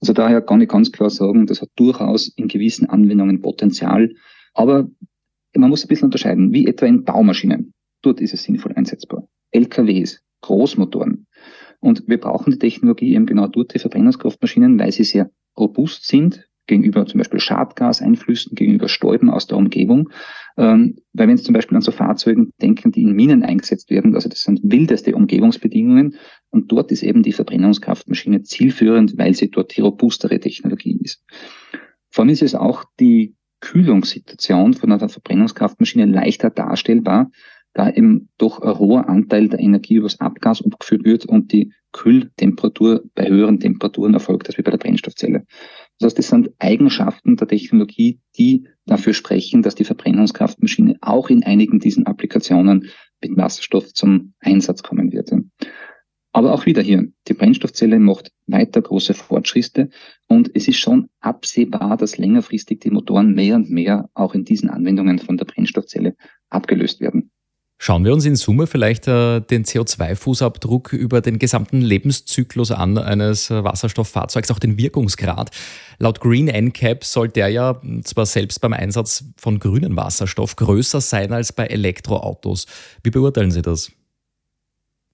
Also 0.00 0.12
daher 0.12 0.40
kann 0.40 0.60
ich 0.60 0.68
ganz 0.68 0.90
klar 0.90 1.08
sagen, 1.08 1.46
das 1.46 1.62
hat 1.62 1.68
durchaus 1.76 2.26
in 2.34 2.48
gewissen 2.48 2.90
Anwendungen 2.90 3.42
Potenzial. 3.42 4.12
Aber 4.54 4.88
man 5.54 5.70
muss 5.70 5.84
ein 5.84 5.88
bisschen 5.88 6.06
unterscheiden, 6.06 6.52
wie 6.52 6.66
etwa 6.66 6.86
in 6.86 7.04
Baumaschinen. 7.04 7.74
Dort 8.02 8.20
ist 8.20 8.34
es 8.34 8.42
sinnvoll 8.42 8.72
einsetzbar. 8.74 9.28
LKWs, 9.52 10.20
Großmotoren. 10.40 11.28
Und 11.78 12.08
wir 12.08 12.18
brauchen 12.18 12.50
die 12.50 12.58
Technologie 12.58 13.14
eben 13.14 13.26
genau 13.26 13.46
dort, 13.46 13.72
die 13.72 13.78
Verbrennungskraftmaschinen, 13.78 14.80
weil 14.80 14.90
sie 14.90 15.04
sehr 15.04 15.30
robust 15.56 16.08
sind, 16.08 16.47
gegenüber 16.68 17.04
zum 17.06 17.18
Beispiel 17.18 17.40
Schadgaseinflüssen, 17.40 18.54
gegenüber 18.54 18.88
Stäuben 18.88 19.30
aus 19.30 19.48
der 19.48 19.58
Umgebung. 19.58 20.10
Ähm, 20.56 20.98
weil 21.12 21.28
wenn 21.28 21.36
Sie 21.36 21.42
zum 21.42 21.54
Beispiel 21.54 21.76
an 21.76 21.82
so 21.82 21.90
Fahrzeugen 21.90 22.52
denken, 22.62 22.92
die 22.92 23.02
in 23.02 23.12
Minen 23.12 23.42
eingesetzt 23.42 23.90
werden, 23.90 24.14
also 24.14 24.28
das 24.28 24.42
sind 24.42 24.60
wildeste 24.62 25.16
Umgebungsbedingungen 25.16 26.16
und 26.50 26.70
dort 26.70 26.92
ist 26.92 27.02
eben 27.02 27.22
die 27.22 27.32
Verbrennungskraftmaschine 27.32 28.42
zielführend, 28.42 29.18
weil 29.18 29.34
sie 29.34 29.50
dort 29.50 29.76
die 29.76 29.80
robustere 29.80 30.38
Technologie 30.38 30.98
ist. 31.02 31.24
Vor 32.10 32.22
allem 32.22 32.32
ist 32.32 32.42
es 32.42 32.54
auch 32.54 32.84
die 33.00 33.34
Kühlungssituation 33.60 34.74
von 34.74 34.92
einer 34.92 35.08
Verbrennungskraftmaschine 35.08 36.06
leichter 36.06 36.50
darstellbar, 36.50 37.30
da 37.74 37.90
eben 37.90 38.28
doch 38.38 38.60
ein 38.60 38.78
hoher 38.78 39.08
Anteil 39.08 39.48
der 39.48 39.60
Energie 39.60 39.96
übers 39.96 40.20
Abgas 40.20 40.64
abgeführt 40.64 41.04
wird 41.04 41.26
und 41.26 41.52
die 41.52 41.72
Kühltemperatur 41.92 43.04
bei 43.14 43.28
höheren 43.28 43.60
Temperaturen 43.60 44.14
erfolgt 44.14 44.48
als 44.48 44.58
wie 44.58 44.62
bei 44.62 44.70
der 44.70 44.78
Brennstoffzelle. 44.78 45.46
Das 45.98 46.06
heißt, 46.06 46.18
das 46.18 46.28
sind 46.28 46.50
Eigenschaften 46.58 47.36
der 47.36 47.48
Technologie, 47.48 48.20
die 48.36 48.68
dafür 48.86 49.14
sprechen, 49.14 49.62
dass 49.62 49.74
die 49.74 49.84
Verbrennungskraftmaschine 49.84 50.96
auch 51.00 51.28
in 51.28 51.42
einigen 51.42 51.80
diesen 51.80 52.06
Applikationen 52.06 52.88
mit 53.20 53.36
Wasserstoff 53.36 53.92
zum 53.94 54.34
Einsatz 54.38 54.82
kommen 54.82 55.12
wird. 55.12 55.32
Aber 56.32 56.52
auch 56.52 56.66
wieder 56.66 56.82
hier, 56.82 57.08
die 57.26 57.34
Brennstoffzelle 57.34 57.98
macht 57.98 58.30
weiter 58.46 58.80
große 58.80 59.14
Fortschritte 59.14 59.88
und 60.28 60.54
es 60.54 60.68
ist 60.68 60.76
schon 60.76 61.08
absehbar, 61.20 61.96
dass 61.96 62.18
längerfristig 62.18 62.80
die 62.80 62.90
Motoren 62.90 63.34
mehr 63.34 63.56
und 63.56 63.70
mehr 63.70 64.08
auch 64.14 64.34
in 64.34 64.44
diesen 64.44 64.70
Anwendungen 64.70 65.18
von 65.18 65.36
der 65.36 65.46
Brennstoffzelle 65.46 66.14
abgelöst 66.48 67.00
werden. 67.00 67.27
Schauen 67.80 68.04
wir 68.04 68.12
uns 68.12 68.26
in 68.26 68.34
Summe 68.34 68.66
vielleicht 68.66 69.06
äh, 69.06 69.40
den 69.40 69.64
CO2-Fußabdruck 69.64 70.92
über 70.92 71.20
den 71.20 71.38
gesamten 71.38 71.80
Lebenszyklus 71.80 72.72
an 72.72 72.98
eines 72.98 73.50
äh, 73.50 73.62
Wasserstofffahrzeugs, 73.62 74.50
auch 74.50 74.58
den 74.58 74.76
Wirkungsgrad. 74.78 75.50
Laut 76.00 76.20
Green 76.20 76.48
NCAP 76.48 77.04
soll 77.04 77.28
der 77.28 77.48
ja 77.48 77.80
zwar 78.02 78.26
selbst 78.26 78.60
beim 78.60 78.72
Einsatz 78.72 79.24
von 79.36 79.60
grünem 79.60 79.96
Wasserstoff 79.96 80.56
größer 80.56 81.00
sein 81.00 81.32
als 81.32 81.52
bei 81.52 81.66
Elektroautos. 81.66 82.66
Wie 83.04 83.10
beurteilen 83.10 83.52
Sie 83.52 83.62
das? 83.62 83.92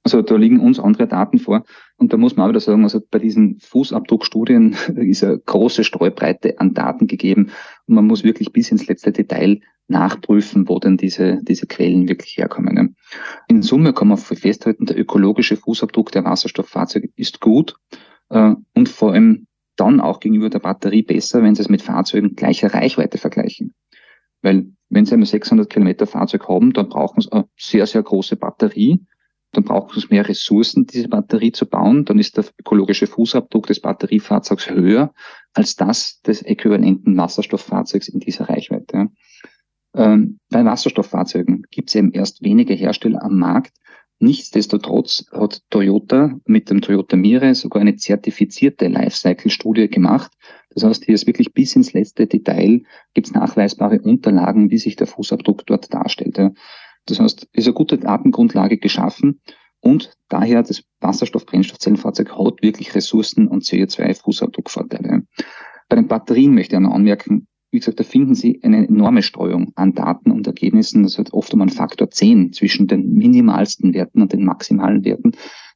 Also 0.03 0.23
da 0.23 0.37
liegen 0.37 0.61
uns 0.61 0.81
andere 0.81 1.07
Daten 1.07 1.39
vor. 1.39 1.65
Und 1.97 2.13
da 2.15 2.17
muss 2.17 2.37
man 2.37 2.47
auch 2.47 2.51
wieder 2.51 2.61
sagen, 2.61 2.83
also 2.85 3.01
bei 3.11 3.19
diesen 3.19 3.59
Fußabdruckstudien 3.61 4.75
ist 4.97 5.23
eine 5.23 5.39
große 5.39 5.85
Streubreite 5.85 6.59
an 6.61 6.73
Daten 6.73 7.09
gegeben. 7.09 7.51
Und 7.87 7.95
man 7.95 8.07
muss 8.07 8.25
wirklich 8.25 8.53
bis 8.53 8.71
ins 8.71 8.87
letzte 8.87 9.13
Detail 9.13 9.61
nachprüfen, 9.89 10.69
wo 10.69 10.79
denn 10.79 10.97
diese, 10.97 11.41
diese 11.43 11.67
Quellen 11.67 12.09
wirklich 12.09 12.37
herkommen. 12.39 12.97
In 13.49 13.63
Summe 13.63 13.93
kann 13.93 14.09
man 14.09 14.17
festhalten, 14.17 14.87
der 14.87 14.99
ökologische 14.99 15.57
Fußabdruck 15.57 16.13
der 16.13 16.25
Wasserstofffahrzeuge 16.25 17.11
ist 17.17 17.41
gut 17.41 17.77
äh, 18.31 18.55
und 18.75 18.89
vor 18.89 19.13
allem 19.13 19.47
dann 19.77 20.01
auch 20.01 20.21
gegenüber 20.21 20.51
der 20.51 20.61
Batterie 20.61 21.03
besser, 21.03 21.43
wenn 21.43 21.55
Sie 21.55 21.63
es 21.63 21.69
mit 21.69 21.83
Fahrzeugen 21.83 22.35
gleicher 22.35 22.73
Reichweite 22.73 23.19
vergleichen. 23.19 23.75
Weil 24.41 24.69
wenn 24.89 25.05
Sie 25.05 25.15
ein 25.15 25.25
600 25.25 25.69
Kilometer 25.69 26.07
Fahrzeug 26.07 26.49
haben, 26.49 26.73
dann 26.73 26.89
brauchen 26.89 27.21
Sie 27.23 27.33
eine 27.33 27.47
sehr, 27.57 27.87
sehr 27.87 28.03
große 28.03 28.37
Batterie 28.37 29.05
dann 29.55 29.65
braucht 29.65 29.97
es 29.97 30.11
mehr 30.11 30.29
Ressourcen, 30.29 30.87
diese 30.87 31.09
Batterie 31.09 31.53
zu 31.53 31.67
bauen. 31.67 32.05
Dann 32.05 32.19
ist 32.19 32.37
der 32.37 32.45
ökologische 32.59 33.07
Fußabdruck 33.07 33.67
des 33.67 33.81
Batteriefahrzeugs 33.81 34.71
höher 34.71 35.13
als 35.53 35.77
das 35.77 36.21
des 36.23 36.43
äquivalenten 36.43 37.17
Wasserstofffahrzeugs 37.17 38.09
in 38.09 38.21
dieser 38.21 38.49
Reichweite. 38.49 39.09
Ähm, 39.95 40.39
bei 40.51 40.65
Wasserstofffahrzeugen 40.65 41.65
gibt 41.71 41.89
es 41.89 41.95
eben 41.95 42.13
erst 42.13 42.43
wenige 42.43 42.75
Hersteller 42.75 43.23
am 43.23 43.39
Markt. 43.39 43.73
Nichtsdestotrotz 44.21 45.27
hat 45.33 45.63
Toyota 45.71 46.39
mit 46.47 46.71
dem 46.71 46.81
Toyota 46.81 47.17
Mire 47.17 47.55
sogar 47.55 47.83
eine 47.83 47.97
zertifizierte 47.97 48.89
Lifecycle-Studie 48.89 49.89
gemacht. 49.89 50.33
Das 50.71 50.85
heißt, 50.85 51.05
hier 51.05 51.15
ist 51.15 51.27
wirklich 51.27 51.53
bis 51.53 51.77
ins 51.77 51.93
letzte 51.93 52.27
Detail 52.27 52.83
gibt 53.13 53.27
es 53.27 53.35
nachweisbare 53.35 54.01
Unterlagen, 54.01 54.71
wie 54.71 54.79
sich 54.79 54.97
der 54.97 55.07
Fußabdruck 55.07 55.67
dort 55.67 55.93
darstellt. 55.93 56.39
Das 57.07 57.21
heißt, 57.21 57.49
ist 57.53 57.67
eine 57.67 57.75
gute 57.75 57.99
Datengrundlage 57.99 58.79
geschaffen 58.79 59.41
und 59.81 60.15
daher 60.29 60.63
das 60.63 60.85
Wasserstoff-Brennstoffzellenfahrzeug 61.01 62.39
hat 62.39 62.63
wirklich 62.63 62.95
Ressourcen 62.95 63.49
und 63.49 63.65
CO2-Fußabdruckvorteile. 63.65 65.27
Bei 65.89 65.97
den 65.97 66.09
Batterien 66.09 66.55
möchte 66.55 66.77
ich 66.77 66.81
noch 66.81 66.95
anmerken, 66.95 67.47
wie 67.75 67.81
gesagt, 67.81 67.99
da 67.99 68.05
finden 68.05 68.37
Sie 68.37 68.61
eine 68.63 68.87
enorme 68.87 69.23
Streuung 69.23 69.73
an 69.75 69.95
Daten 69.95 70.31
und 70.31 70.47
Ergebnissen. 70.47 71.03
Das 71.03 71.19
hat 71.19 71.33
oft 71.33 71.53
um 71.53 71.61
einen 71.61 71.71
Faktor 71.71 72.09
10 72.09 72.53
zwischen 72.53 72.87
den 72.87 73.15
minimalsten 73.15 73.93
Werten 73.93 74.23
und 74.23 74.33
den 74.33 74.45
maximalen 74.45 75.05
Werten, 75.05 75.33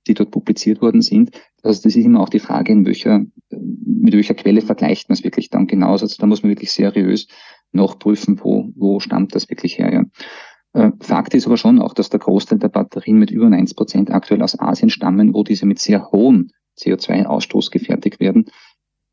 die 0.06 0.14
dort 0.14 0.30
publiziert 0.30 0.80
worden 0.80 1.02
sind. 1.02 1.32
Also 1.62 1.82
das 1.82 1.96
ist 1.96 2.04
immer 2.04 2.20
auch 2.20 2.28
die 2.28 2.38
Frage, 2.38 2.72
in 2.72 2.86
welcher, 2.86 3.24
mit 3.50 4.14
welcher 4.14 4.34
Quelle 4.34 4.62
vergleicht 4.62 5.08
man 5.08 5.14
es 5.14 5.24
wirklich 5.24 5.50
dann 5.50 5.66
genauso. 5.66 6.04
Also 6.04 6.16
da 6.20 6.26
muss 6.26 6.44
man 6.44 6.50
wirklich 6.50 6.70
seriös 6.70 7.26
nachprüfen, 7.72 8.38
wo, 8.42 8.70
wo 8.76 9.00
stammt 9.00 9.34
das 9.34 9.50
wirklich 9.50 9.78
her. 9.78 9.92
Ja. 9.92 10.04
Äh, 10.80 10.92
Fakt 11.00 11.34
ist 11.34 11.46
aber 11.46 11.56
schon 11.56 11.80
auch, 11.80 11.94
dass 11.94 12.10
der 12.10 12.20
Großteil 12.20 12.60
der 12.60 12.68
Batterien 12.68 13.18
mit 13.18 13.32
über 13.32 13.46
1 13.46 13.74
Prozent 13.74 14.12
aktuell 14.12 14.42
aus 14.42 14.58
Asien 14.58 14.88
stammen, 14.88 15.34
wo 15.34 15.42
diese 15.42 15.66
mit 15.66 15.80
sehr 15.80 16.12
hohem 16.12 16.50
CO2-Ausstoß 16.78 17.72
gefertigt 17.72 18.20
werden. 18.20 18.46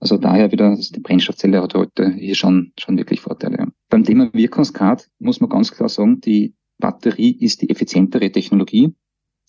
Also 0.06 0.18
daher 0.18 0.52
wieder, 0.52 0.78
die 0.78 1.00
Brennstoffzelle 1.00 1.64
hat 1.64 1.74
heute 1.74 2.14
hier 2.14 2.36
schon, 2.36 2.74
schon 2.80 2.96
wirklich 2.96 3.22
Vorteile. 3.22 3.70
Beim 3.90 4.04
Thema 4.04 4.32
Wirkungsgrad 4.34 5.10
muss 5.18 5.42
man 5.42 5.50
ganz 5.50 5.72
klar 5.72 5.90
sagen, 5.90 6.22
die 6.22 6.54
Batterie 6.78 7.32
ist 7.32 7.64
die 7.64 7.72
effizientere 7.72 8.32
Technologie. 8.32 8.94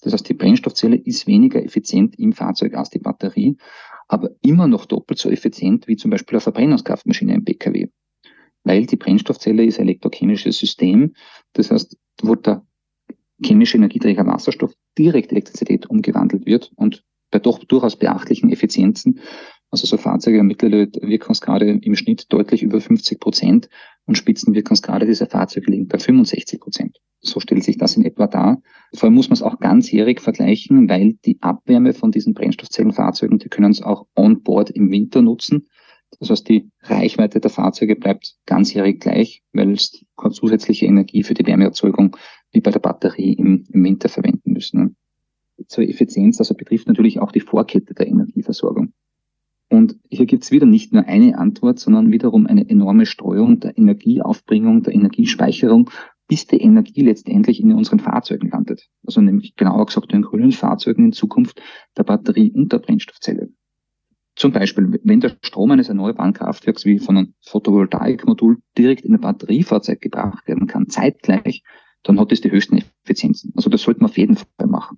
Das 0.01 0.15
heißt, 0.15 0.27
die 0.27 0.33
Brennstoffzelle 0.33 0.97
ist 0.97 1.27
weniger 1.27 1.63
effizient 1.63 2.19
im 2.19 2.33
Fahrzeug 2.33 2.73
als 2.73 2.89
die 2.89 3.01
Batterie, 3.01 3.59
aber 4.09 4.31
immer 4.41 4.67
noch 4.67 4.87
doppelt 4.87 5.19
so 5.19 5.29
effizient 5.29 5.89
wie 5.89 5.97
zum 5.97 6.11
Beispiel 6.11 6.37
eine 6.37 6.41
Verbrennungskraftmaschine 6.41 7.35
im 7.35 7.45
Pkw 7.45 7.89
weil 8.65 8.85
die 8.85 8.97
Brennstoffzelle 8.97 9.65
ist 9.65 9.79
ein 9.79 9.87
elektrochemisches 9.87 10.59
System. 10.59 11.15
Das 11.53 11.71
heißt, 11.71 11.99
wo 12.23 12.35
der 12.35 12.67
chemische 13.45 13.77
Energieträger 13.77 14.27
Wasserstoff 14.27 14.73
direkt 14.99 15.31
Elektrizität 15.31 15.87
umgewandelt 15.87 16.47
wird 16.47 16.73
und 16.75 17.05
bei 17.31 17.39
doch 17.39 17.63
durchaus 17.65 17.97
beachtlichen 17.97 18.51
Effizienzen. 18.51 19.21
Also 19.71 19.87
so 19.87 19.97
Fahrzeuge 19.97 20.39
haben 20.39 20.47
mittlerweile 20.47 20.89
Wirkungsgrade 21.01 21.69
im 21.69 21.97
Schnitt 21.97 22.33
deutlich 22.33 22.63
über 22.63 22.81
50 22.81 23.19
Prozent 23.19 23.69
und 24.07 24.17
Spitzenwirkungsgrade 24.17 25.07
dieser 25.07 25.27
Fahrzeuge 25.27 25.71
liegen 25.71 25.89
bei 25.89 25.99
65 25.99 26.61
Prozent. 26.61 26.99
So 27.21 27.41
stellt 27.41 27.65
sich 27.65 27.77
das 27.77 27.97
in 27.97 28.05
etwa 28.05 28.29
dar. 28.29 28.63
Vor 28.95 29.05
allem 29.09 29.15
muss 29.15 29.29
man 29.29 29.35
es 29.35 29.43
auch 29.43 29.59
ganzjährig 29.59 30.21
vergleichen, 30.21 30.89
weil 30.89 31.15
die 31.25 31.43
Abwärme 31.43 31.93
von 31.93 32.13
diesen 32.13 32.35
Brennstoffzellenfahrzeugen, 32.35 33.39
die 33.39 33.49
können 33.49 33.73
es 33.73 33.83
auch 33.83 34.07
on 34.15 34.43
board 34.43 34.71
im 34.71 34.91
Winter 34.91 35.23
nutzen. 35.23 35.67
Das 36.21 36.31
heißt, 36.31 36.49
die 36.49 36.71
Reichweite 36.83 37.41
der 37.41 37.51
Fahrzeuge 37.51 37.97
bleibt 37.97 38.37
ganzjährig 38.47 39.01
gleich, 39.01 39.43
weil 39.53 39.73
es 39.73 40.05
zusätzliche 40.31 40.87
Energie 40.87 41.25
für 41.25 41.35
die 41.35 41.47
Wärmeerzeugung 41.47 42.17
wie 42.53 42.61
bei 42.61 42.71
der 42.71 42.79
Batterie 42.79 43.35
im, 43.35 43.65
im 43.71 43.85
Winter 43.85 44.09
verwenden 44.09 44.53
müssen. 44.53 44.97
Zur 45.67 45.85
Effizienz, 45.85 46.39
also 46.39 46.55
betrifft 46.55 46.87
natürlich 46.87 47.19
auch 47.19 47.33
die 47.33 47.41
Vorkette 47.41 47.95
der 47.95 48.07
Energieversorgung. 48.07 48.93
Und 49.76 49.99
hier 50.09 50.25
gibt 50.25 50.42
es 50.42 50.50
wieder 50.52 50.64
nicht 50.64 50.95
nur 50.95 51.04
eine 51.04 51.37
Antwort, 51.37 51.78
sondern 51.78 52.11
wiederum 52.11 52.47
eine 52.47 52.66
enorme 52.66 53.04
Streuung 53.04 53.61
der 53.61 53.76
Energieaufbringung, 53.76 54.83
der 54.83 54.95
Energiespeicherung, 54.95 55.90
bis 56.28 56.47
die 56.47 56.62
Energie 56.62 57.02
letztendlich 57.02 57.61
in 57.61 57.75
unseren 57.75 58.00
Fahrzeugen 58.00 58.49
landet. 58.49 58.88
Also 59.06 59.21
nämlich 59.21 59.54
genauer 59.54 59.85
gesagt 59.85 60.14
in 60.14 60.23
grünen 60.23 60.52
Fahrzeugen 60.52 61.04
in 61.04 61.12
Zukunft 61.12 61.61
der 61.95 62.04
Batterie 62.04 62.52
und 62.52 62.73
der 62.73 62.78
Brennstoffzelle. 62.78 63.50
Zum 64.35 64.52
Beispiel, 64.52 64.99
wenn 65.04 65.21
der 65.21 65.37
Strom 65.42 65.71
eines 65.71 65.90
erneuerbaren 65.90 66.33
Kraftwerks 66.33 66.87
wie 66.87 66.99
von 66.99 67.18
einem 67.18 67.35
Photovoltaikmodul 67.42 68.56
direkt 68.78 69.04
in 69.04 69.12
ein 69.12 69.21
Batteriefahrzeug 69.21 70.00
gebracht 70.00 70.49
werden 70.49 70.66
kann, 70.68 70.88
zeitgleich, 70.88 71.62
dann 72.02 72.18
hat 72.18 72.33
es 72.33 72.40
die 72.40 72.50
höchsten 72.50 72.78
Effizienzen. 73.04 73.52
Also 73.56 73.68
das 73.68 73.83
sollte 73.83 74.00
man 74.00 74.09
auf 74.09 74.16
jeden 74.16 74.37
Fall 74.37 74.68
machen. 74.68 74.97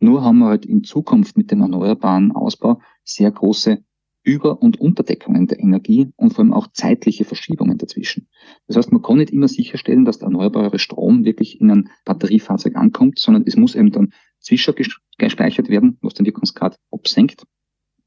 Nur 0.00 0.24
haben 0.24 0.38
wir 0.38 0.46
halt 0.46 0.64
in 0.64 0.82
Zukunft 0.82 1.36
mit 1.36 1.50
dem 1.50 1.60
erneuerbaren 1.60 2.32
Ausbau 2.32 2.80
sehr 3.04 3.30
große 3.30 3.82
Über- 4.22 4.60
und 4.60 4.78
Unterdeckungen 4.78 5.46
der 5.46 5.60
Energie 5.60 6.12
und 6.16 6.34
vor 6.34 6.44
allem 6.44 6.52
auch 6.52 6.68
zeitliche 6.72 7.24
Verschiebungen 7.24 7.78
dazwischen. 7.78 8.28
Das 8.66 8.76
heißt, 8.76 8.92
man 8.92 9.00
kann 9.00 9.16
nicht 9.16 9.32
immer 9.32 9.48
sicherstellen, 9.48 10.04
dass 10.04 10.18
der 10.18 10.26
erneuerbare 10.26 10.78
Strom 10.78 11.24
wirklich 11.24 11.60
in 11.60 11.70
ein 11.70 11.90
Batteriefahrzeug 12.04 12.76
ankommt, 12.76 13.18
sondern 13.18 13.44
es 13.46 13.56
muss 13.56 13.74
eben 13.74 13.92
dann 13.92 14.12
zwischengespeichert 14.40 15.68
werden, 15.68 15.98
was 16.02 16.14
den 16.14 16.26
Wirkungsgrad 16.26 16.76
absenkt 16.90 17.44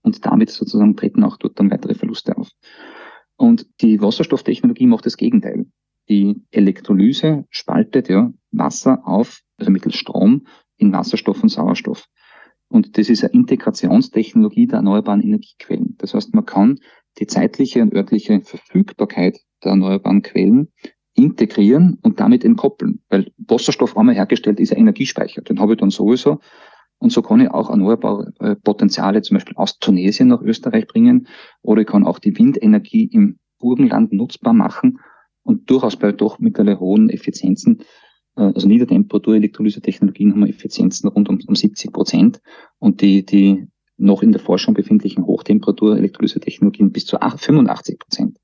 und 0.04 0.26
damit 0.26 0.52
sozusagen 0.52 0.96
treten 0.96 1.24
auch 1.24 1.38
dort 1.38 1.60
dann 1.60 1.72
weitere 1.72 1.96
Verluste 1.96 2.38
auf. 2.38 2.50
Und 3.36 3.68
die 3.82 4.02
Wasserstofftechnologie 4.02 4.86
macht 4.86 5.06
das 5.06 5.18
Gegenteil. 5.18 5.66
Die 6.10 6.44
Elektrolyse 6.52 7.46
spaltet 7.50 8.10
ja 8.10 8.32
Wasser 8.52 9.08
auf, 9.08 9.42
also 9.58 9.72
mittels 9.72 9.96
Strom, 9.96 10.46
in 10.78 10.92
Wasserstoff 10.92 11.42
und 11.42 11.50
Sauerstoff. 11.50 12.06
Und 12.74 12.98
das 12.98 13.08
ist 13.08 13.24
eine 13.24 13.34
Integrationstechnologie 13.34 14.66
der 14.66 14.78
erneuerbaren 14.78 15.22
Energiequellen. 15.22 15.94
Das 16.00 16.16
heißt, 16.16 16.34
man 16.34 16.48
kann 16.48 16.80
die 17.20 17.28
zeitliche 17.28 17.84
und 17.84 17.94
örtliche 17.94 18.42
Verfügbarkeit 18.42 19.38
der 19.64 19.74
erneuerbaren 19.74 20.24
Quellen 20.24 20.74
integrieren 21.14 22.00
und 22.02 22.20
damit 22.20 22.44
entkoppeln. 22.44 23.04
Weil 23.10 23.32
Wasserstoff 23.38 23.96
einmal 23.96 24.16
hergestellt 24.16 24.60
ist 24.60 24.74
ein 24.74 24.80
Energiespeicher. 24.80 25.44
Den 25.44 25.60
habe 25.60 25.74
ich 25.74 25.80
dann 25.82 25.92
sowieso 25.92 26.40
Und 26.98 27.12
so 27.12 27.22
kann 27.22 27.42
ich 27.42 27.52
auch 27.52 27.70
erneuerbare 27.70 28.34
äh, 28.40 28.56
Potenziale 28.56 29.22
zum 29.22 29.36
Beispiel 29.36 29.56
aus 29.56 29.78
Tunesien 29.78 30.30
nach 30.30 30.42
Österreich 30.42 30.88
bringen 30.88 31.28
oder 31.62 31.82
ich 31.82 31.88
kann 31.88 32.08
auch 32.08 32.18
die 32.18 32.36
Windenergie 32.36 33.06
im 33.06 33.38
Burgenland 33.60 34.14
nutzbar 34.14 34.54
machen 34.54 34.98
und 35.44 35.70
durchaus 35.70 35.96
bei 35.96 36.12
doch 36.12 36.40
mittlerweile 36.40 36.80
hohen 36.80 37.12
Effizienzen, 37.12 37.84
also 38.36 38.68
Niedertemperatur-Elektrolyse-Technologien 38.68 40.34
haben 40.34 40.48
Effizienzen 40.48 41.10
rund 41.10 41.30
um, 41.30 41.40
um 41.48 41.56
70 41.56 41.92
Prozent 41.92 42.42
und 42.80 43.02
die, 43.02 43.26
die 43.26 43.68
noch 43.98 44.24
in 44.24 44.32
der 44.32 44.42
Forschung 44.42 44.74
befindlichen 44.74 45.26
Hochtemperatur-Elektrolyse-Technologien 45.26 46.92
bis 46.92 47.06
zu 47.06 47.18
85 47.20 48.00
Prozent. 48.00 48.38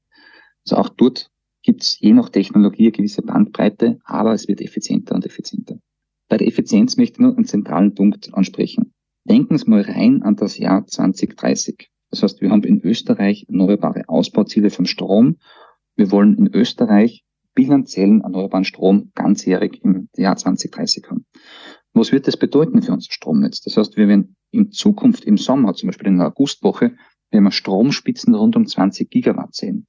Also 0.66 0.78
auch 0.78 0.90
dort 0.90 1.32
gibt 1.64 1.82
es 1.84 2.00
je 2.00 2.14
nach 2.14 2.30
Technologie 2.30 2.84
eine 2.84 2.92
gewisse 2.92 3.22
Bandbreite, 3.22 4.00
aber 4.04 4.34
es 4.34 4.48
wird 4.48 4.62
effizienter 4.62 5.16
und 5.16 5.26
effizienter. 5.26 5.80
Bei 6.28 6.38
der 6.38 6.48
Effizienz 6.48 6.96
möchte 6.96 7.16
ich 7.16 7.20
nur 7.20 7.36
einen 7.36 7.46
zentralen 7.46 7.96
Punkt 7.96 8.34
ansprechen. 8.34 8.94
Denken 9.26 9.58
Sie 9.58 9.70
mal 9.70 9.82
rein 9.82 10.22
an 10.22 10.36
das 10.36 10.58
Jahr 10.58 10.86
2030. 10.86 11.90
Das 12.12 12.24
heißt, 12.24 12.42
wir 12.42 12.52
haben 12.52 12.64
in 12.64 12.82
Österreich 12.82 13.46
erneuerbare 13.48 14.08
Ausbauziele 14.08 14.70
von 14.70 14.86
Strom. 14.86 15.38
Wir 15.96 16.12
wollen 16.12 16.38
in 16.38 16.48
Österreich 16.54 17.24
bilanziellen 17.60 18.22
erneuerbaren 18.22 18.64
Strom 18.64 19.12
ganzjährig 19.16 19.84
im 19.84 20.08
Jahr 20.16 20.38
2030 20.38 21.10
haben. 21.10 21.26
Was 21.92 22.14
wird 22.14 22.26
das 22.28 22.38
bedeuten 22.38 22.82
für 22.82 22.94
unser 22.94 23.12
Stromnetz? 23.12 23.60
Das 23.62 23.76
heißt, 23.76 23.98
wir 23.98 24.08
werden 24.08 24.38
in 24.52 24.72
Zukunft 24.72 25.26
im 25.26 25.38
Sommer, 25.38 25.74
zum 25.74 25.88
Beispiel 25.88 26.08
in 26.08 26.20
der 26.20 26.28
Augustwoche, 26.28 26.96
werden 27.32 27.44
wir 27.44 27.52
Stromspitzen 27.52 28.34
rund 28.34 28.56
um 28.56 28.66
20 28.66 29.10
Gigawatt 29.10 29.54
sehen. 29.54 29.88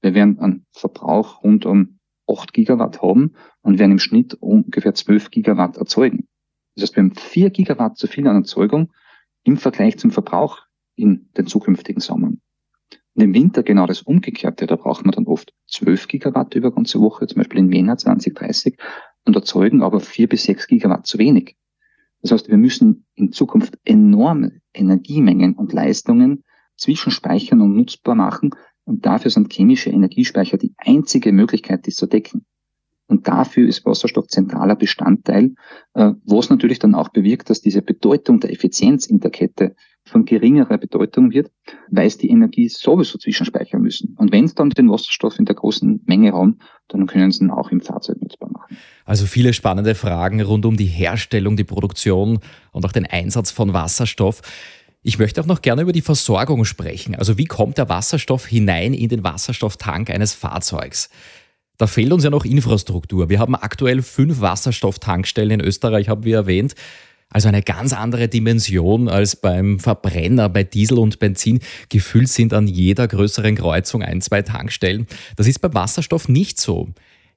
Wir 0.00 0.14
werden 0.14 0.38
einen 0.38 0.66
Verbrauch 0.72 1.42
rund 1.44 1.66
um 1.66 1.98
8 2.26 2.54
Gigawatt 2.54 3.02
haben 3.02 3.34
und 3.60 3.78
werden 3.78 3.92
im 3.92 3.98
Schnitt 3.98 4.32
ungefähr 4.34 4.94
12 4.94 5.30
Gigawatt 5.30 5.76
erzeugen. 5.76 6.28
Das 6.74 6.84
heißt, 6.84 6.96
wir 6.96 7.02
haben 7.02 7.14
4 7.14 7.50
Gigawatt 7.50 7.98
zu 7.98 8.06
viel 8.06 8.26
an 8.26 8.36
Erzeugung 8.36 8.90
im 9.44 9.58
Vergleich 9.58 9.98
zum 9.98 10.12
Verbrauch 10.12 10.60
in 10.96 11.28
den 11.36 11.46
zukünftigen 11.46 12.00
Sommern. 12.00 12.40
Im 13.14 13.34
Winter 13.34 13.62
genau 13.62 13.86
das 13.86 14.02
Umgekehrte, 14.02 14.66
da 14.66 14.76
brauchen 14.76 15.04
wir 15.04 15.12
dann 15.12 15.26
oft 15.26 15.52
12 15.68 16.08
Gigawatt 16.08 16.54
über 16.54 16.72
ganze 16.72 17.00
Woche, 17.00 17.26
zum 17.26 17.38
Beispiel 17.38 17.58
in 17.58 17.70
Jänner 17.70 17.98
2030, 17.98 18.78
und 19.26 19.36
erzeugen 19.36 19.82
aber 19.82 20.00
4 20.00 20.28
bis 20.28 20.44
6 20.44 20.66
Gigawatt 20.66 21.06
zu 21.06 21.18
wenig. 21.18 21.56
Das 22.22 22.32
heißt, 22.32 22.48
wir 22.48 22.56
müssen 22.56 23.04
in 23.14 23.32
Zukunft 23.32 23.78
enorme 23.84 24.60
Energiemengen 24.72 25.54
und 25.54 25.72
Leistungen 25.72 26.44
zwischenspeichern 26.76 27.60
und 27.60 27.76
nutzbar 27.76 28.14
machen, 28.14 28.50
und 28.84 29.06
dafür 29.06 29.30
sind 29.30 29.52
chemische 29.52 29.90
Energiespeicher 29.90 30.58
die 30.58 30.74
einzige 30.76 31.32
Möglichkeit, 31.32 31.86
dies 31.86 31.96
zu 31.96 32.06
decken. 32.06 32.44
Und 33.06 33.28
dafür 33.28 33.68
ist 33.68 33.84
Wasserstoff 33.84 34.26
zentraler 34.28 34.74
Bestandteil, 34.74 35.54
äh, 35.94 36.12
was 36.24 36.50
natürlich 36.50 36.78
dann 36.78 36.94
auch 36.94 37.10
bewirkt, 37.10 37.50
dass 37.50 37.60
diese 37.60 37.82
Bedeutung 37.82 38.40
der 38.40 38.50
Effizienz 38.52 39.06
in 39.06 39.20
der 39.20 39.30
Kette 39.30 39.76
von 40.12 40.24
geringerer 40.24 40.78
Bedeutung 40.78 41.32
wird, 41.32 41.50
weil 41.90 42.06
es 42.06 42.18
die 42.18 42.30
Energie 42.30 42.68
sowieso 42.68 43.18
zwischenspeichern 43.18 43.82
müssen. 43.82 44.14
Und 44.18 44.30
wenn 44.30 44.44
es 44.44 44.54
dann 44.54 44.70
den 44.70 44.90
Wasserstoff 44.90 45.38
in 45.38 45.46
der 45.46 45.56
großen 45.56 46.02
Menge 46.06 46.32
haben, 46.32 46.58
dann 46.88 47.06
können 47.06 47.32
sie 47.32 47.44
ihn 47.44 47.50
auch 47.50 47.70
im 47.70 47.80
Fahrzeug 47.80 48.20
nutzbar 48.20 48.50
machen. 48.52 48.76
Also 49.04 49.26
viele 49.26 49.52
spannende 49.52 49.94
Fragen 49.94 50.40
rund 50.42 50.64
um 50.66 50.76
die 50.76 50.86
Herstellung, 50.86 51.56
die 51.56 51.64
Produktion 51.64 52.38
und 52.70 52.84
auch 52.84 52.92
den 52.92 53.06
Einsatz 53.06 53.50
von 53.50 53.72
Wasserstoff. 53.72 54.42
Ich 55.02 55.18
möchte 55.18 55.40
auch 55.40 55.46
noch 55.46 55.62
gerne 55.62 55.82
über 55.82 55.92
die 55.92 56.02
Versorgung 56.02 56.64
sprechen. 56.64 57.16
Also 57.16 57.36
wie 57.38 57.46
kommt 57.46 57.78
der 57.78 57.88
Wasserstoff 57.88 58.46
hinein 58.46 58.94
in 58.94 59.08
den 59.08 59.24
Wasserstofftank 59.24 60.10
eines 60.10 60.34
Fahrzeugs? 60.34 61.10
Da 61.78 61.88
fehlt 61.88 62.12
uns 62.12 62.22
ja 62.22 62.30
noch 62.30 62.44
Infrastruktur. 62.44 63.28
Wir 63.28 63.40
haben 63.40 63.56
aktuell 63.56 64.02
fünf 64.02 64.40
Wasserstofftankstellen 64.40 65.58
in 65.58 65.66
Österreich, 65.66 66.08
haben 66.08 66.22
wir 66.22 66.36
erwähnt. 66.36 66.74
Also 67.32 67.48
eine 67.48 67.62
ganz 67.62 67.92
andere 67.92 68.28
Dimension 68.28 69.08
als 69.08 69.36
beim 69.36 69.78
Verbrenner, 69.78 70.48
bei 70.48 70.64
Diesel 70.64 70.98
und 70.98 71.18
Benzin. 71.18 71.60
Gefüllt 71.88 72.28
sind 72.28 72.52
an 72.52 72.66
jeder 72.66 73.08
größeren 73.08 73.56
Kreuzung 73.56 74.02
ein, 74.02 74.20
zwei 74.20 74.42
Tankstellen. 74.42 75.06
Das 75.36 75.46
ist 75.46 75.60
beim 75.60 75.74
Wasserstoff 75.74 76.28
nicht 76.28 76.60
so. 76.60 76.88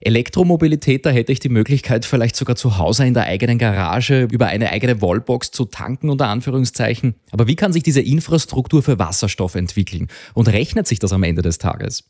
Elektromobilität, 0.01 1.05
da 1.05 1.09
hätte 1.09 1.31
ich 1.31 1.39
die 1.39 1.49
Möglichkeit, 1.49 2.05
vielleicht 2.05 2.35
sogar 2.35 2.55
zu 2.55 2.77
Hause 2.77 3.05
in 3.05 3.13
der 3.13 3.23
eigenen 3.23 3.57
Garage 3.57 4.27
über 4.31 4.47
eine 4.47 4.69
eigene 4.71 5.01
Wallbox 5.01 5.51
zu 5.51 5.65
tanken, 5.65 6.09
unter 6.09 6.27
Anführungszeichen. 6.27 7.15
Aber 7.31 7.47
wie 7.47 7.55
kann 7.55 7.71
sich 7.71 7.81
diese 7.81 8.01
Infrastruktur 8.01 8.83
für 8.83 8.99
Wasserstoff 8.99 9.55
entwickeln? 9.55 10.07
Und 10.33 10.49
rechnet 10.49 10.85
sich 10.85 10.99
das 10.99 11.13
am 11.13 11.23
Ende 11.23 11.41
des 11.41 11.57
Tages? 11.57 12.03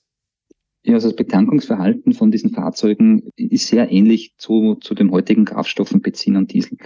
Ja, 0.84 0.96
also 0.96 1.08
das 1.08 1.16
Betankungsverhalten 1.16 2.14
von 2.14 2.32
diesen 2.32 2.52
Fahrzeugen 2.52 3.30
ist 3.38 3.68
sehr 3.68 3.92
ähnlich 3.92 4.34
zu, 4.38 4.76
zu 4.76 4.94
dem 4.94 5.12
heutigen 5.12 5.46
Kraftstoffen 5.46 6.02
Benzin 6.02 6.36
und 6.36 6.54
Diesel. 6.54 6.78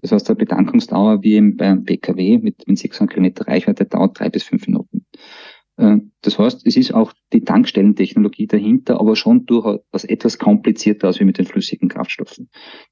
Das 0.00 0.12
heißt, 0.12 0.28
der 0.28 0.34
Betankungsdauer 0.34 1.22
wie 1.22 1.40
beim 1.40 1.84
PKW 1.84 2.38
mit, 2.38 2.66
mit 2.66 2.78
600 2.78 3.12
Kilometer 3.12 3.46
Reichweite 3.46 3.84
dauert 3.84 4.18
drei 4.18 4.28
bis 4.28 4.44
fünf 4.44 4.66
Minuten. 4.66 5.06
Äh, 5.76 5.98
das 6.22 6.38
heißt, 6.38 6.66
es 6.66 6.76
ist 6.76 6.94
auch 6.94 7.12
die 7.32 7.42
Tankstellentechnologie 7.42 8.46
dahinter, 8.46 9.00
aber 9.00 9.16
schon 9.16 9.46
durchaus 9.46 10.04
etwas 10.04 10.38
komplizierter 10.38 11.08
als 11.08 11.20
wie 11.20 11.24
mit 11.24 11.38
den 11.38 11.46
flüssigen 11.46 11.88
Kraftstoffen. 11.88 12.48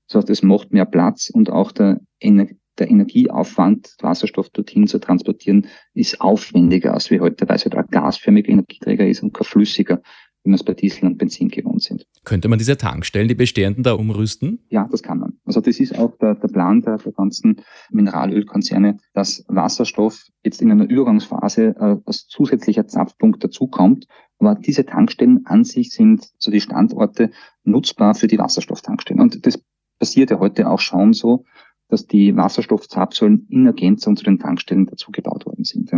Das 0.08 0.16
heißt, 0.16 0.30
es 0.30 0.42
macht 0.42 0.72
mehr 0.72 0.86
Platz 0.86 1.30
und 1.30 1.50
auch 1.50 1.72
der, 1.72 2.00
Ener 2.20 2.46
der 2.78 2.90
Energieaufwand, 2.90 3.94
Wasserstoff 4.02 4.50
dorthin 4.50 4.86
zu 4.86 4.98
transportieren, 4.98 5.66
ist 5.94 6.20
aufwendiger 6.20 6.92
als 6.92 7.10
wie 7.10 7.20
heute, 7.20 7.48
weil 7.48 7.56
es 7.56 7.64
halt 7.64 7.74
ein 7.74 7.86
gasförmiger 7.90 8.50
Energieträger 8.50 9.06
ist 9.06 9.22
und 9.22 9.32
kein 9.32 9.44
flüssiger 9.44 10.02
wie 10.46 10.50
wir 10.50 10.54
es 10.54 10.62
bei 10.62 10.74
Diesel 10.74 11.06
und 11.06 11.18
Benzin 11.18 11.48
gewohnt 11.48 11.82
sind. 11.82 12.06
Könnte 12.24 12.48
man 12.48 12.58
diese 12.58 12.76
Tankstellen, 12.76 13.28
die 13.28 13.34
bestehenden, 13.34 13.82
da 13.82 13.92
umrüsten? 13.92 14.60
Ja, 14.68 14.88
das 14.90 15.02
kann 15.02 15.18
man. 15.18 15.35
Also 15.46 15.60
das 15.60 15.80
ist 15.80 15.96
auch 15.98 16.16
der, 16.18 16.34
der 16.34 16.48
Plan 16.48 16.82
der, 16.82 16.98
der 16.98 17.12
ganzen 17.12 17.62
Mineralölkonzerne, 17.90 18.98
dass 19.14 19.44
Wasserstoff 19.48 20.26
jetzt 20.44 20.60
in 20.60 20.70
einer 20.70 20.88
Übergangsphase 20.88 21.74
äh, 21.78 21.96
als 22.04 22.26
zusätzlicher 22.26 22.86
Zapfpunkt 22.86 23.42
dazukommt. 23.42 24.06
Aber 24.38 24.54
diese 24.54 24.84
Tankstellen 24.84 25.46
an 25.46 25.64
sich 25.64 25.92
sind 25.92 26.28
so 26.38 26.50
die 26.50 26.60
Standorte 26.60 27.30
nutzbar 27.64 28.14
für 28.14 28.26
die 28.26 28.38
Wasserstofftankstellen. 28.38 29.22
Und 29.22 29.46
das 29.46 29.62
passiert 29.98 30.30
ja 30.30 30.38
heute 30.38 30.68
auch 30.68 30.80
schon 30.80 31.12
so, 31.12 31.44
dass 31.88 32.06
die 32.06 32.36
Wasserstoffzapfsäulen 32.36 33.46
in 33.48 33.66
Ergänzung 33.66 34.16
zu 34.16 34.24
den 34.24 34.38
Tankstellen 34.38 34.86
dazu 34.86 35.12
gebaut 35.12 35.46
worden 35.46 35.64
sind. 35.64 35.92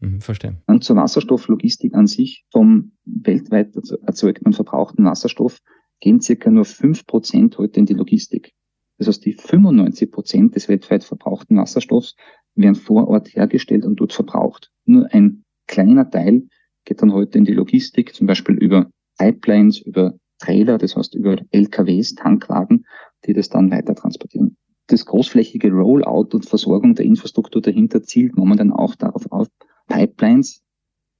Mhm, 0.00 0.20
verstehe. 0.20 0.60
Und 0.66 0.84
zur 0.84 0.96
Wasserstofflogistik 0.96 1.94
an 1.94 2.06
sich, 2.06 2.44
vom 2.50 2.92
weltweit 3.04 3.74
erzeugten 4.06 4.46
und 4.46 4.54
verbrauchten 4.54 5.04
Wasserstoff 5.04 5.60
gehen 6.02 6.20
circa 6.20 6.50
nur 6.50 6.64
fünf 6.64 7.06
Prozent 7.06 7.56
heute 7.58 7.78
in 7.78 7.86
die 7.86 7.94
Logistik. 7.94 8.52
Das 8.98 9.06
heißt, 9.06 9.24
die 9.24 9.34
95 9.34 10.10
Prozent 10.10 10.56
des 10.56 10.68
weltweit 10.68 11.04
verbrauchten 11.04 11.56
Wasserstoffs 11.56 12.16
werden 12.56 12.74
vor 12.74 13.06
Ort 13.06 13.28
hergestellt 13.34 13.86
und 13.86 14.00
dort 14.00 14.12
verbraucht. 14.12 14.72
Nur 14.84 15.06
ein 15.14 15.44
kleiner 15.68 16.10
Teil 16.10 16.48
geht 16.84 17.00
dann 17.02 17.12
heute 17.12 17.38
in 17.38 17.44
die 17.44 17.54
Logistik, 17.54 18.14
zum 18.14 18.26
Beispiel 18.26 18.56
über 18.56 18.90
Pipelines, 19.16 19.78
über 19.78 20.14
Trailer, 20.40 20.76
das 20.76 20.96
heißt 20.96 21.14
über 21.14 21.36
LKWs, 21.52 22.16
Tankwagen, 22.16 22.84
die 23.24 23.32
das 23.32 23.48
dann 23.48 23.70
weiter 23.70 23.94
transportieren. 23.94 24.56
Das 24.88 25.06
großflächige 25.06 25.70
Rollout 25.70 26.30
und 26.34 26.46
Versorgung 26.46 26.96
der 26.96 27.04
Infrastruktur 27.04 27.62
dahinter 27.62 28.02
zielt 28.02 28.36
momentan 28.36 28.72
auch 28.72 28.96
darauf 28.96 29.30
auf, 29.30 29.46
Pipelines 29.86 30.64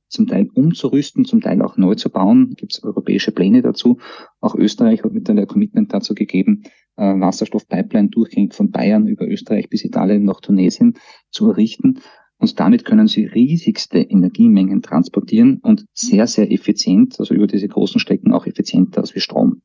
zum 0.08 0.26
Teil 0.26 0.48
umzurüsten, 0.52 1.24
zum 1.24 1.40
Teil 1.40 1.62
auch 1.62 1.76
neu 1.76 1.94
zu 1.94 2.10
bauen. 2.10 2.54
Gibt 2.56 2.74
es 2.74 2.82
europäische 2.82 3.32
Pläne 3.32 3.62
dazu. 3.62 3.98
Auch 4.42 4.56
Österreich 4.56 5.04
hat 5.04 5.12
mittlerweile 5.12 5.42
ein 5.42 5.48
Commitment 5.48 5.94
dazu 5.94 6.14
gegeben, 6.14 6.64
äh, 6.96 7.04
Wasserstoffpipeline 7.04 8.08
durchgängig 8.08 8.54
von 8.54 8.72
Bayern 8.72 9.06
über 9.06 9.26
Österreich 9.26 9.70
bis 9.70 9.84
Italien 9.84 10.24
nach 10.24 10.40
Tunesien 10.40 10.94
zu 11.30 11.48
errichten. 11.48 12.00
Und 12.38 12.58
damit 12.58 12.84
können 12.84 13.06
sie 13.06 13.24
riesigste 13.24 13.98
Energiemengen 14.00 14.82
transportieren 14.82 15.60
und 15.62 15.86
sehr, 15.94 16.26
sehr 16.26 16.50
effizient, 16.50 17.20
also 17.20 17.34
über 17.34 17.46
diese 17.46 17.68
großen 17.68 18.00
Strecken 18.00 18.32
auch 18.32 18.46
effizienter 18.46 19.00
als 19.00 19.14
wie 19.14 19.20
Strom. 19.20 19.62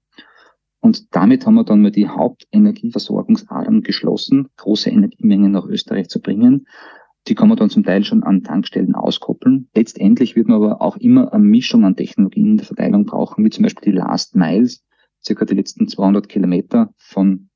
Und 0.80 1.16
damit 1.16 1.48
haben 1.48 1.56
wir 1.56 1.64
dann 1.64 1.82
mal 1.82 1.92
die 1.92 2.08
Hauptenergieversorgungsadern 2.08 3.82
geschlossen, 3.82 4.50
große 4.58 4.92
Energiemengen 4.92 5.52
nach 5.52 5.66
Österreich 5.66 6.08
zu 6.08 6.22
bringen. 6.22 6.68
Die 7.28 7.36
kann 7.36 7.50
man 7.50 7.58
dann 7.58 7.70
zum 7.70 7.84
Teil 7.84 8.04
schon 8.04 8.24
an 8.24 8.44
Tankstellen 8.44 8.96
auskoppeln. 8.96 9.70
Letztendlich 9.76 10.36
wird 10.36 10.48
man 10.48 10.62
aber 10.62 10.82
auch 10.82 10.96
immer 10.98 11.34
eine 11.34 11.44
Mischung 11.44 11.84
an 11.84 11.96
Technologien 11.96 12.52
in 12.52 12.58
der 12.58 12.66
Verteilung 12.66 13.06
brauchen, 13.06 13.44
wie 13.44 13.50
zum 13.50 13.64
Beispiel 13.64 13.92
die 13.92 13.98
Last 13.98 14.36
Miles, 14.36 14.84
circa 15.24 15.46
die 15.46 15.56
letzten 15.56 15.88
200 15.88 16.30
Kilometer 16.30 16.94
von 16.96 17.50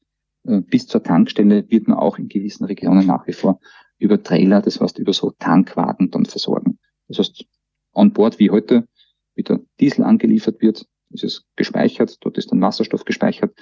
äh, 0.43 0.61
bis 0.61 0.87
zur 0.87 1.03
Tankstelle 1.03 1.69
wird 1.69 1.87
man 1.87 1.97
auch 1.97 2.17
in 2.17 2.27
gewissen 2.27 2.65
Regionen 2.65 3.05
nach 3.05 3.27
wie 3.27 3.33
vor 3.33 3.59
über 3.97 4.21
Trailer, 4.21 4.61
das 4.61 4.81
heißt 4.81 4.99
über 4.99 5.13
so 5.13 5.31
Tankwagen 5.31 6.09
dann 6.11 6.25
versorgen. 6.25 6.79
Das 7.07 7.19
heißt, 7.19 7.45
an 7.93 8.13
Bord 8.13 8.39
wie 8.39 8.49
heute 8.49 8.87
wieder 9.35 9.59
Diesel 9.79 10.03
angeliefert 10.03 10.61
wird, 10.61 10.85
ist 11.11 11.23
es 11.23 11.45
gespeichert, 11.55 12.17
dort 12.21 12.37
ist 12.37 12.51
dann 12.51 12.61
Wasserstoff 12.61 13.05
gespeichert, 13.05 13.53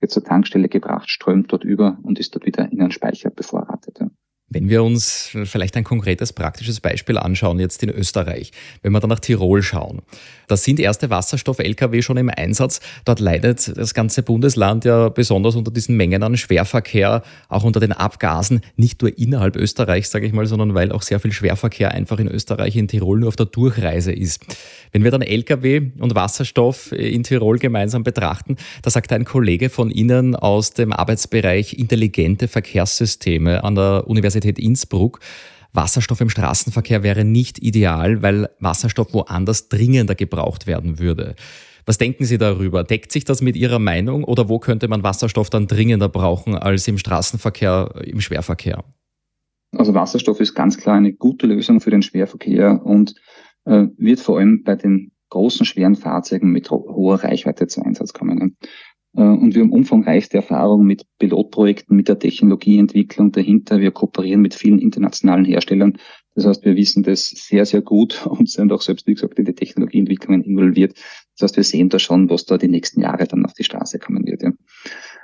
wird 0.00 0.12
zur 0.12 0.24
Tankstelle 0.24 0.68
gebracht, 0.68 1.10
strömt 1.10 1.52
dort 1.52 1.64
über 1.64 1.98
und 2.02 2.18
ist 2.18 2.34
dort 2.34 2.46
wieder 2.46 2.70
in 2.70 2.80
einen 2.80 2.90
Speicher 2.90 3.30
bevorratet. 3.30 3.98
Ja. 4.00 4.10
Wenn 4.50 4.70
wir 4.70 4.82
uns 4.82 5.36
vielleicht 5.44 5.76
ein 5.76 5.84
konkretes 5.84 6.32
praktisches 6.32 6.80
Beispiel 6.80 7.18
anschauen, 7.18 7.60
jetzt 7.60 7.82
in 7.82 7.90
Österreich, 7.90 8.50
wenn 8.80 8.92
wir 8.92 9.00
dann 9.00 9.10
nach 9.10 9.20
Tirol 9.20 9.62
schauen, 9.62 10.00
da 10.46 10.56
sind 10.56 10.80
erste 10.80 11.10
Wasserstoff-Lkw 11.10 12.00
schon 12.00 12.16
im 12.16 12.30
Einsatz. 12.30 12.80
Dort 13.04 13.20
leidet 13.20 13.76
das 13.76 13.92
ganze 13.92 14.22
Bundesland 14.22 14.86
ja 14.86 15.10
besonders 15.10 15.54
unter 15.54 15.70
diesen 15.70 15.98
Mengen 15.98 16.22
an 16.22 16.38
Schwerverkehr, 16.38 17.22
auch 17.50 17.64
unter 17.64 17.78
den 17.78 17.92
Abgasen, 17.92 18.62
nicht 18.76 19.02
nur 19.02 19.18
innerhalb 19.18 19.54
Österreichs, 19.54 20.10
sage 20.10 20.26
ich 20.26 20.32
mal, 20.32 20.46
sondern 20.46 20.72
weil 20.72 20.92
auch 20.92 21.02
sehr 21.02 21.20
viel 21.20 21.32
Schwerverkehr 21.32 21.90
einfach 21.92 22.18
in 22.18 22.28
Österreich, 22.28 22.74
in 22.74 22.88
Tirol 22.88 23.20
nur 23.20 23.28
auf 23.28 23.36
der 23.36 23.44
Durchreise 23.44 24.12
ist. 24.12 24.46
Wenn 24.92 25.04
wir 25.04 25.10
dann 25.10 25.20
Lkw 25.20 25.90
und 25.98 26.14
Wasserstoff 26.14 26.92
in 26.92 27.22
Tirol 27.22 27.58
gemeinsam 27.58 28.02
betrachten, 28.02 28.56
da 28.80 28.88
sagt 28.88 29.12
ein 29.12 29.26
Kollege 29.26 29.68
von 29.68 29.90
Ihnen 29.90 30.34
aus 30.34 30.70
dem 30.70 30.94
Arbeitsbereich 30.94 31.74
intelligente 31.74 32.48
Verkehrssysteme 32.48 33.62
an 33.62 33.74
der 33.74 34.04
Universität 34.06 34.37
Universität 34.38 34.58
Innsbruck. 34.58 35.20
Wasserstoff 35.72 36.20
im 36.20 36.30
Straßenverkehr 36.30 37.02
wäre 37.02 37.24
nicht 37.24 37.58
ideal, 37.58 38.22
weil 38.22 38.48
Wasserstoff 38.58 39.12
woanders 39.12 39.68
dringender 39.68 40.14
gebraucht 40.14 40.66
werden 40.66 40.98
würde. 40.98 41.34
Was 41.84 41.98
denken 41.98 42.24
Sie 42.24 42.38
darüber? 42.38 42.84
Deckt 42.84 43.12
sich 43.12 43.24
das 43.24 43.42
mit 43.42 43.56
Ihrer 43.56 43.78
Meinung 43.78 44.24
oder 44.24 44.48
wo 44.48 44.58
könnte 44.58 44.88
man 44.88 45.02
Wasserstoff 45.02 45.50
dann 45.50 45.66
dringender 45.66 46.08
brauchen 46.08 46.54
als 46.54 46.88
im 46.88 46.98
Straßenverkehr, 46.98 48.02
im 48.04 48.20
Schwerverkehr? 48.20 48.84
Also 49.76 49.94
Wasserstoff 49.94 50.40
ist 50.40 50.54
ganz 50.54 50.78
klar 50.78 50.96
eine 50.96 51.12
gute 51.12 51.46
Lösung 51.46 51.80
für 51.80 51.90
den 51.90 52.02
Schwerverkehr 52.02 52.80
und 52.84 53.14
äh, 53.64 53.86
wird 53.96 54.20
vor 54.20 54.38
allem 54.38 54.62
bei 54.64 54.76
den 54.76 55.12
großen, 55.30 55.66
schweren 55.66 55.94
Fahrzeugen 55.94 56.50
mit 56.50 56.70
hoher 56.70 57.22
Reichweite 57.22 57.66
zu 57.66 57.82
Einsatz 57.82 58.14
kommen. 58.14 58.56
Äh, 59.16 59.22
und 59.22 59.54
wir 59.54 59.62
haben 59.62 59.72
umfangreichste 59.72 60.38
Erfahrung 60.38 60.84
mit 60.84 61.04
Pilotprojekten, 61.18 61.96
mit 61.96 62.08
der 62.08 62.18
Technologieentwicklung 62.18 63.32
dahinter. 63.32 63.80
Wir 63.80 63.90
kooperieren 63.90 64.40
mit 64.40 64.54
vielen 64.54 64.78
internationalen 64.78 65.44
Herstellern. 65.44 65.98
Das 66.34 66.46
heißt, 66.46 66.64
wir 66.64 66.76
wissen 66.76 67.02
das 67.02 67.28
sehr, 67.28 67.66
sehr 67.66 67.82
gut 67.82 68.26
und 68.26 68.48
sind 68.48 68.72
auch 68.72 68.82
selbst, 68.82 69.06
wie 69.06 69.14
gesagt, 69.14 69.38
in 69.38 69.44
die 69.44 69.54
Technologieentwicklungen 69.54 70.42
involviert. 70.42 70.94
Das 71.36 71.50
heißt, 71.50 71.56
wir 71.56 71.64
sehen 71.64 71.88
da 71.88 71.98
schon, 71.98 72.30
was 72.30 72.44
da 72.44 72.58
die 72.58 72.68
nächsten 72.68 73.00
Jahre 73.00 73.26
dann 73.26 73.44
auf 73.44 73.54
die 73.54 73.64
Straße 73.64 73.98
kommen 73.98 74.26
wird. 74.26 74.42
Ja. 74.42 74.52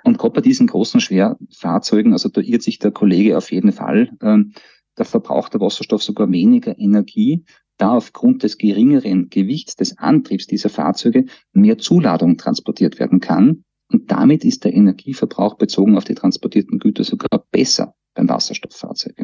Und 0.04 0.18
gerade 0.18 0.34
bei 0.34 0.40
diesen 0.40 0.66
großen 0.66 1.00
Schwerfahrzeugen, 1.00 2.12
also 2.12 2.28
da 2.28 2.40
irrt 2.40 2.62
sich 2.62 2.78
der 2.78 2.90
Kollege 2.90 3.36
auf 3.36 3.50
jeden 3.50 3.72
Fall, 3.72 4.10
ähm, 4.22 4.52
da 4.96 5.04
verbraucht 5.04 5.54
der 5.54 5.60
Wasserstoff 5.60 6.04
sogar 6.04 6.30
weniger 6.30 6.78
Energie, 6.78 7.44
da 7.78 7.96
aufgrund 7.96 8.44
des 8.44 8.58
geringeren 8.58 9.28
Gewichts 9.28 9.74
des 9.74 9.98
Antriebs 9.98 10.46
dieser 10.46 10.68
Fahrzeuge 10.68 11.24
mehr 11.52 11.78
Zuladung 11.78 12.36
transportiert 12.36 13.00
werden 13.00 13.18
kann 13.18 13.64
und 13.90 14.10
damit 14.10 14.44
ist 14.44 14.64
der 14.64 14.74
Energieverbrauch 14.74 15.56
bezogen 15.56 15.96
auf 15.96 16.04
die 16.04 16.14
transportierten 16.14 16.78
Güter 16.78 17.04
sogar 17.04 17.44
besser 17.50 17.94
beim 18.14 18.28
Wasserstofffahrzeug. 18.28 19.14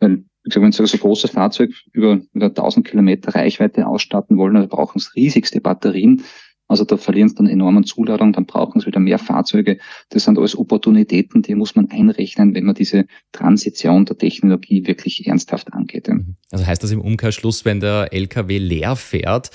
Weil, 0.00 0.24
wie 0.42 0.48
gesagt, 0.48 0.64
wenn 0.64 0.72
Sie 0.72 0.86
so 0.86 0.96
ein 0.96 1.00
großes 1.00 1.30
Fahrzeug 1.30 1.70
über, 1.92 2.20
über 2.32 2.46
1000 2.46 2.86
Kilometer 2.86 3.34
Reichweite 3.34 3.86
ausstatten 3.86 4.36
wollen, 4.36 4.54
dann 4.54 4.68
brauchen 4.68 4.98
Sie 4.98 5.08
riesigste 5.14 5.60
Batterien. 5.60 6.22
Also 6.68 6.84
da 6.84 6.96
verlieren 6.96 7.28
sie 7.28 7.36
dann 7.36 7.46
enorm 7.46 7.76
an 7.76 7.84
Zuladung, 7.84 8.32
dann 8.32 8.46
brauchen 8.46 8.80
sie 8.80 8.86
wieder 8.86 8.98
mehr 8.98 9.18
Fahrzeuge. 9.18 9.78
Das 10.08 10.24
sind 10.24 10.36
alles 10.36 10.58
Opportunitäten, 10.58 11.42
die 11.42 11.54
muss 11.54 11.76
man 11.76 11.90
einrechnen, 11.90 12.54
wenn 12.54 12.64
man 12.64 12.74
diese 12.74 13.06
Transition 13.32 14.04
der 14.04 14.18
Technologie 14.18 14.86
wirklich 14.86 15.26
ernsthaft 15.26 15.72
angeht. 15.72 16.08
Also 16.50 16.66
heißt 16.66 16.82
das 16.82 16.90
im 16.90 17.00
Umkehrschluss, 17.00 17.64
wenn 17.64 17.80
der 17.80 18.12
LKW 18.12 18.58
leer 18.58 18.96
fährt, 18.96 19.50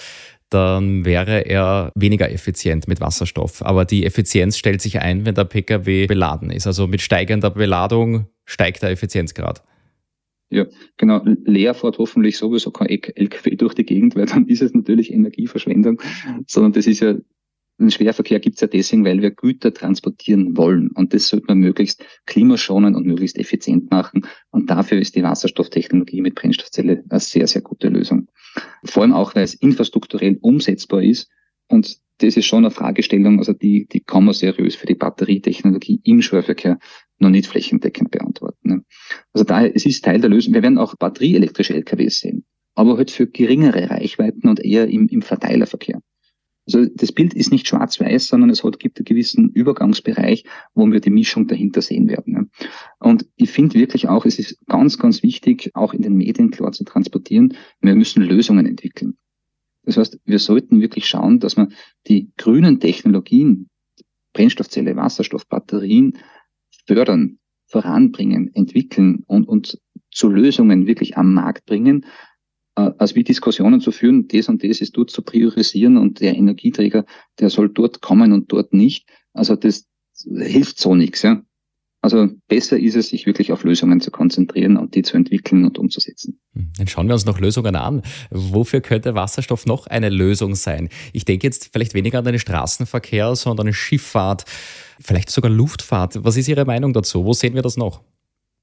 dann 0.51 1.05
wäre 1.05 1.45
er 1.47 1.91
weniger 1.95 2.31
effizient 2.31 2.87
mit 2.87 3.01
Wasserstoff. 3.01 3.63
Aber 3.63 3.85
die 3.85 4.05
Effizienz 4.05 4.57
stellt 4.57 4.81
sich 4.81 4.99
ein, 4.99 5.25
wenn 5.25 5.35
der 5.35 5.45
Pkw 5.45 6.07
beladen 6.07 6.51
ist. 6.51 6.67
Also 6.67 6.87
mit 6.87 7.01
steigender 7.01 7.49
Beladung 7.49 8.27
steigt 8.45 8.83
der 8.83 8.91
Effizienzgrad. 8.91 9.63
Ja, 10.49 10.65
genau. 10.97 11.23
Leer 11.45 11.73
fährt 11.73 11.97
hoffentlich 11.97 12.37
sowieso 12.37 12.71
kein 12.71 12.89
LKW 12.89 13.55
durch 13.55 13.73
die 13.73 13.85
Gegend, 13.85 14.15
weil 14.15 14.25
dann 14.25 14.45
ist 14.47 14.61
es 14.61 14.73
natürlich 14.73 15.11
Energieverschwendung, 15.11 16.01
sondern 16.45 16.73
das 16.73 16.87
ist 16.87 16.99
ja 16.99 17.15
den 17.81 17.91
Schwerverkehr 17.91 18.39
gibt 18.39 18.55
es 18.55 18.61
ja 18.61 18.67
deswegen, 18.67 19.03
weil 19.05 19.21
wir 19.21 19.31
Güter 19.31 19.73
transportieren 19.73 20.55
wollen. 20.55 20.91
Und 20.91 21.13
das 21.13 21.27
sollte 21.27 21.47
man 21.47 21.59
möglichst 21.59 22.05
klimaschonend 22.25 22.95
und 22.95 23.07
möglichst 23.07 23.37
effizient 23.37 23.89
machen. 23.89 24.27
Und 24.51 24.69
dafür 24.69 24.99
ist 24.99 25.15
die 25.15 25.23
Wasserstofftechnologie 25.23 26.21
mit 26.21 26.35
Brennstoffzelle 26.35 27.03
eine 27.09 27.19
sehr, 27.19 27.47
sehr 27.47 27.61
gute 27.61 27.89
Lösung. 27.89 28.27
Vor 28.83 29.03
allem 29.03 29.13
auch, 29.13 29.35
weil 29.35 29.43
es 29.43 29.53
infrastrukturell 29.53 30.37
umsetzbar 30.41 31.03
ist. 31.03 31.29
Und 31.67 31.99
das 32.17 32.37
ist 32.37 32.45
schon 32.45 32.65
eine 32.65 32.71
Fragestellung, 32.71 33.39
also 33.39 33.53
die, 33.53 33.87
die 33.87 34.01
kann 34.01 34.25
man 34.25 34.33
seriös 34.33 34.75
für 34.75 34.85
die 34.85 34.95
Batterietechnologie 34.95 36.01
im 36.03 36.21
Schwerverkehr 36.21 36.77
noch 37.17 37.29
nicht 37.29 37.47
flächendeckend 37.47 38.11
beantworten. 38.11 38.69
Ne? 38.69 38.83
Also 39.33 39.43
daher, 39.43 39.75
es 39.75 39.85
ist 39.85 40.03
Teil 40.03 40.21
der 40.21 40.29
Lösung. 40.29 40.53
Wir 40.53 40.61
werden 40.61 40.77
auch 40.77 40.95
batterieelektrische 40.95 41.73
LKWs 41.73 42.19
sehen, 42.19 42.45
aber 42.75 42.97
halt 42.97 43.11
für 43.11 43.27
geringere 43.27 43.89
Reichweiten 43.89 44.47
und 44.47 44.59
eher 44.59 44.87
im, 44.87 45.07
im 45.07 45.21
Verteilerverkehr. 45.21 46.01
Also 46.73 46.89
das 46.93 47.11
Bild 47.11 47.33
ist 47.33 47.51
nicht 47.51 47.67
schwarz-weiß, 47.67 48.27
sondern 48.27 48.49
es 48.49 48.63
hat, 48.63 48.79
gibt 48.79 48.97
einen 48.97 49.05
gewissen 49.05 49.49
Übergangsbereich, 49.49 50.45
wo 50.73 50.85
wir 50.87 50.99
die 50.99 51.09
Mischung 51.09 51.47
dahinter 51.47 51.81
sehen 51.81 52.07
werden. 52.07 52.51
Und 52.99 53.27
ich 53.35 53.51
finde 53.51 53.79
wirklich 53.79 54.07
auch, 54.07 54.25
es 54.25 54.39
ist 54.39 54.57
ganz, 54.67 54.97
ganz 54.97 55.23
wichtig, 55.23 55.71
auch 55.73 55.93
in 55.93 56.01
den 56.01 56.15
Medien 56.15 56.51
klar 56.51 56.71
zu 56.71 56.83
transportieren, 56.83 57.55
wir 57.81 57.95
müssen 57.95 58.23
Lösungen 58.23 58.65
entwickeln. 58.65 59.17
Das 59.83 59.97
heißt, 59.97 60.19
wir 60.25 60.39
sollten 60.39 60.79
wirklich 60.79 61.07
schauen, 61.07 61.39
dass 61.39 61.57
wir 61.57 61.67
die 62.07 62.31
grünen 62.37 62.79
Technologien, 62.79 63.69
Brennstoffzelle, 64.33 64.95
Wasserstoff, 64.95 65.47
Batterien 65.47 66.17
fördern, 66.85 67.39
voranbringen, 67.65 68.53
entwickeln 68.53 69.23
und, 69.27 69.47
und 69.47 69.79
zu 70.11 70.29
Lösungen 70.29 70.87
wirklich 70.87 71.17
am 71.17 71.33
Markt 71.33 71.65
bringen, 71.65 72.05
als 72.75 73.15
wie 73.15 73.23
Diskussionen 73.23 73.81
zu 73.81 73.91
führen, 73.91 74.27
das 74.27 74.47
und 74.47 74.63
das 74.63 74.81
ist 74.81 74.95
dort 74.95 75.11
zu 75.11 75.21
priorisieren 75.21 75.97
und 75.97 76.21
der 76.21 76.35
Energieträger, 76.35 77.05
der 77.39 77.49
soll 77.49 77.69
dort 77.69 78.01
kommen 78.01 78.31
und 78.31 78.51
dort 78.51 78.73
nicht. 78.73 79.07
Also 79.33 79.55
das 79.55 79.87
hilft 80.25 80.79
so 80.79 80.95
nichts. 80.95 81.21
Ja. 81.21 81.41
Also 82.03 82.29
besser 82.47 82.79
ist 82.79 82.95
es, 82.95 83.09
sich 83.09 83.27
wirklich 83.27 83.51
auf 83.51 83.63
Lösungen 83.63 84.01
zu 84.01 84.09
konzentrieren 84.09 84.75
und 84.77 84.95
die 84.95 85.03
zu 85.03 85.17
entwickeln 85.17 85.65
und 85.65 85.77
umzusetzen. 85.77 86.39
Hm, 86.53 86.71
dann 86.75 86.87
schauen 86.87 87.07
wir 87.07 87.13
uns 87.13 87.25
noch 87.25 87.39
Lösungen 87.39 87.75
an. 87.75 88.01
Wofür 88.31 88.81
könnte 88.81 89.13
Wasserstoff 89.13 89.67
noch 89.67 89.85
eine 89.85 90.09
Lösung 90.09 90.55
sein? 90.55 90.89
Ich 91.13 91.25
denke 91.25 91.45
jetzt 91.45 91.69
vielleicht 91.71 91.93
weniger 91.93 92.19
an 92.19 92.25
den 92.25 92.39
Straßenverkehr, 92.39 93.35
sondern 93.35 93.67
an 93.67 93.73
Schifffahrt, 93.73 94.45
vielleicht 94.99 95.29
sogar 95.29 95.51
Luftfahrt. 95.51 96.23
Was 96.23 96.37
ist 96.37 96.47
Ihre 96.47 96.65
Meinung 96.65 96.93
dazu? 96.93 97.23
Wo 97.23 97.33
sehen 97.33 97.53
wir 97.53 97.61
das 97.61 97.77
noch? 97.77 98.01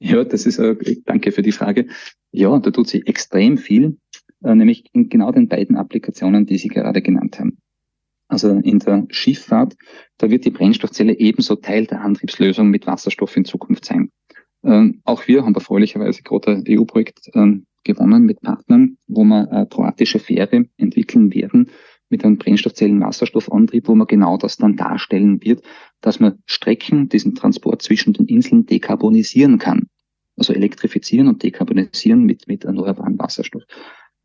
Ja, 0.01 0.25
das 0.25 0.47
ist, 0.47 0.59
äh, 0.59 0.77
danke 1.05 1.33
für 1.33 1.43
die 1.43 1.53
Frage. 1.53 1.87
Ja, 2.31 2.59
da 2.59 2.71
tut 2.71 2.89
sich 2.89 3.07
extrem 3.07 3.59
viel, 3.59 3.99
äh, 4.45 4.55
nämlich 4.55 4.85
in 4.93 5.09
genau 5.09 5.33
den 5.33 5.49
beiden 5.49 5.77
Applikationen, 5.77 6.47
die 6.47 6.59
Sie 6.59 6.69
gerade 6.69 7.03
genannt 7.03 7.39
haben. 7.39 7.59
Also 8.29 8.51
in 8.51 8.79
der 8.79 9.07
Schifffahrt, 9.09 9.75
da 10.19 10.31
wird 10.31 10.45
die 10.45 10.51
Brennstoffzelle 10.51 11.19
ebenso 11.19 11.57
Teil 11.57 11.87
der 11.87 12.03
Antriebslösung 12.03 12.69
mit 12.69 12.87
Wasserstoff 12.87 13.37
in 13.37 13.47
Zukunft 13.47 13.87
sein. 13.87 14.11
Ähm, 14.63 15.01
auch 15.05 15.27
wir 15.27 15.45
haben 15.45 15.55
erfreulicherweise 15.55 16.23
gerade 16.23 16.51
ein 16.53 16.65
EU-Projekt 16.69 17.31
ähm, 17.35 17.67
gewonnen 17.85 18.25
mit 18.25 18.41
Partnern, 18.43 18.99
wo 19.07 19.25
wir 19.25 19.51
eine 19.51 19.67
kroatische 19.67 20.19
Fähre 20.19 20.67
entwickeln 20.77 21.33
werden 21.33 21.71
mit 22.09 22.25
einem 22.25 22.39
Brennstoffzellen-Wasserstoffantrieb, 22.39 23.89
wo 23.89 23.95
man 23.95 24.07
genau 24.07 24.37
das 24.37 24.57
dann 24.57 24.77
darstellen 24.77 25.43
wird, 25.43 25.63
dass 26.01 26.21
man 26.21 26.39
Strecken, 26.47 27.09
diesen 27.09 27.35
Transport 27.35 27.83
zwischen 27.83 28.13
den 28.13 28.27
Inseln 28.27 28.67
dekarbonisieren 28.67 29.59
kann. 29.59 29.89
Also 30.37 30.53
elektrifizieren 30.53 31.29
und 31.29 31.43
dekarbonisieren 31.43 32.25
mit, 32.25 32.47
mit 32.47 32.65
erneuerbarem 32.65 33.19
Wasserstoff. 33.19 33.65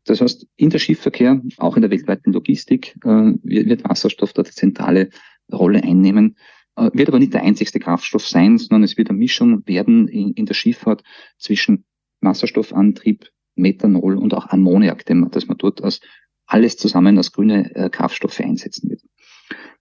Das 0.04 0.20
heißt, 0.20 0.46
in 0.56 0.70
der 0.70 0.78
Schiffverkehr, 0.78 1.40
auch 1.56 1.76
in 1.76 1.82
der 1.82 1.90
weltweiten 1.90 2.32
Logistik, 2.32 2.94
äh, 3.04 3.32
wird 3.42 3.84
Wasserstoff 3.84 4.32
dort 4.32 4.48
eine 4.48 4.54
zentrale 4.54 5.10
Rolle 5.52 5.82
einnehmen. 5.82 6.36
Äh, 6.76 6.90
wird 6.92 7.08
aber 7.08 7.18
nicht 7.18 7.34
der 7.34 7.42
einzigste 7.42 7.80
Kraftstoff 7.80 8.26
sein, 8.26 8.58
sondern 8.58 8.82
es 8.82 8.96
wird 8.96 9.08
eine 9.08 9.18
Mischung 9.18 9.66
werden 9.66 10.08
in, 10.08 10.32
in 10.32 10.46
der 10.46 10.54
Schifffahrt 10.54 11.02
zwischen 11.38 11.84
Wasserstoffantrieb, 12.20 13.30
Methanol 13.56 14.16
und 14.16 14.34
auch 14.34 14.48
Ammoniak, 14.48 15.06
den 15.06 15.20
man, 15.20 15.30
dass 15.30 15.46
man 15.46 15.58
dort 15.58 15.82
als 15.82 16.00
alles 16.46 16.76
zusammen 16.76 17.16
als 17.16 17.32
grüne 17.32 17.74
äh, 17.74 17.90
Kraftstoffe 17.90 18.40
einsetzen 18.40 18.90
wird. 18.90 19.02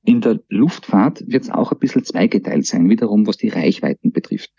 In 0.06 0.20
der 0.20 0.42
Luftfahrt 0.50 1.24
wird 1.28 1.44
es 1.44 1.50
auch 1.50 1.72
ein 1.72 1.80
bisschen 1.80 2.04
zweigeteilt 2.04 2.66
sein, 2.66 2.90
wiederum 2.90 3.26
was 3.26 3.38
die 3.38 3.50
Reichweiten 3.50 4.12
betrifft. 4.12 4.52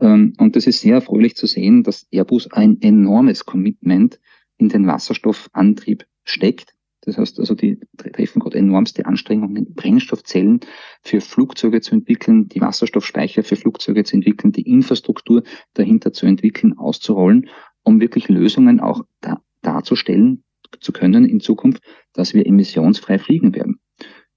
Ähm, 0.00 0.32
und 0.38 0.56
das 0.56 0.66
ist 0.66 0.80
sehr 0.80 0.96
erfreulich 0.96 1.36
zu 1.36 1.46
sehen, 1.46 1.84
dass 1.84 2.08
Airbus 2.10 2.50
ein 2.50 2.80
enormes 2.80 3.44
Commitment 3.44 4.18
in 4.56 4.68
den 4.68 4.86
Wasserstoffantrieb 4.86 6.04
steckt. 6.24 6.74
Das 7.02 7.16
heißt 7.16 7.38
also, 7.38 7.54
die 7.54 7.78
treffen 7.96 8.40
gerade 8.40 8.58
enormste 8.58 9.06
Anstrengungen, 9.06 9.72
Brennstoffzellen 9.74 10.60
für 11.02 11.20
Flugzeuge 11.20 11.80
zu 11.80 11.94
entwickeln, 11.94 12.48
die 12.48 12.60
Wasserstoffspeicher 12.60 13.44
für 13.44 13.56
Flugzeuge 13.56 14.02
zu 14.02 14.16
entwickeln, 14.16 14.52
die 14.52 14.68
Infrastruktur 14.68 15.44
dahinter 15.74 16.12
zu 16.12 16.26
entwickeln, 16.26 16.76
auszurollen, 16.76 17.48
um 17.84 18.00
wirklich 18.00 18.28
Lösungen 18.28 18.80
auch 18.80 19.04
da, 19.20 19.40
darzustellen 19.62 20.42
zu 20.80 20.92
können 20.92 21.24
in 21.24 21.40
Zukunft, 21.40 21.82
dass 22.12 22.34
wir 22.34 22.46
emissionsfrei 22.46 23.18
fliegen 23.18 23.54
werden. 23.54 23.80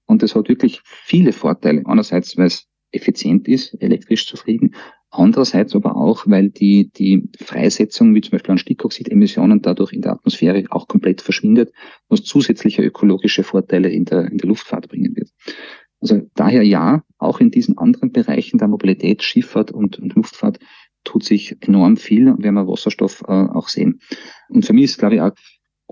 Und 0.06 0.22
das 0.22 0.34
hat 0.34 0.48
wirklich 0.48 0.80
viele 0.84 1.32
Vorteile. 1.32 1.82
Einerseits, 1.86 2.36
weil 2.36 2.46
es 2.46 2.66
effizient 2.90 3.48
ist, 3.48 3.74
elektrisch 3.80 4.26
zu 4.26 4.36
fliegen, 4.36 4.72
Andererseits 5.14 5.76
aber 5.76 5.94
auch, 5.94 6.26
weil 6.26 6.48
die, 6.48 6.90
die 6.90 7.28
Freisetzung, 7.38 8.14
wie 8.14 8.22
zum 8.22 8.30
Beispiel 8.30 8.52
an 8.52 8.58
Stickoxidemissionen, 8.58 9.60
dadurch 9.60 9.92
in 9.92 10.00
der 10.00 10.12
Atmosphäre 10.12 10.64
auch 10.70 10.88
komplett 10.88 11.20
verschwindet, 11.20 11.70
was 12.08 12.22
zusätzliche 12.22 12.82
ökologische 12.82 13.42
Vorteile 13.42 13.90
in 13.90 14.06
der, 14.06 14.30
in 14.30 14.38
der 14.38 14.48
Luftfahrt 14.48 14.88
bringen 14.88 15.14
wird. 15.14 15.28
Also 16.00 16.22
daher 16.34 16.62
ja, 16.62 17.02
auch 17.18 17.40
in 17.40 17.50
diesen 17.50 17.76
anderen 17.76 18.10
Bereichen 18.10 18.56
der 18.56 18.68
Mobilität, 18.68 19.22
Schifffahrt 19.22 19.70
und, 19.70 19.98
und 19.98 20.14
Luftfahrt 20.14 20.58
tut 21.04 21.24
sich 21.24 21.58
enorm 21.60 21.98
viel 21.98 22.30
und 22.30 22.42
werden 22.42 22.54
wir 22.54 22.66
Wasserstoff 22.66 23.22
äh, 23.28 23.32
auch 23.32 23.68
sehen. 23.68 24.00
Und 24.48 24.64
für 24.64 24.72
mich 24.72 24.84
ist, 24.84 24.98
glaube 24.98 25.16
ich, 25.16 25.20
auch 25.20 25.32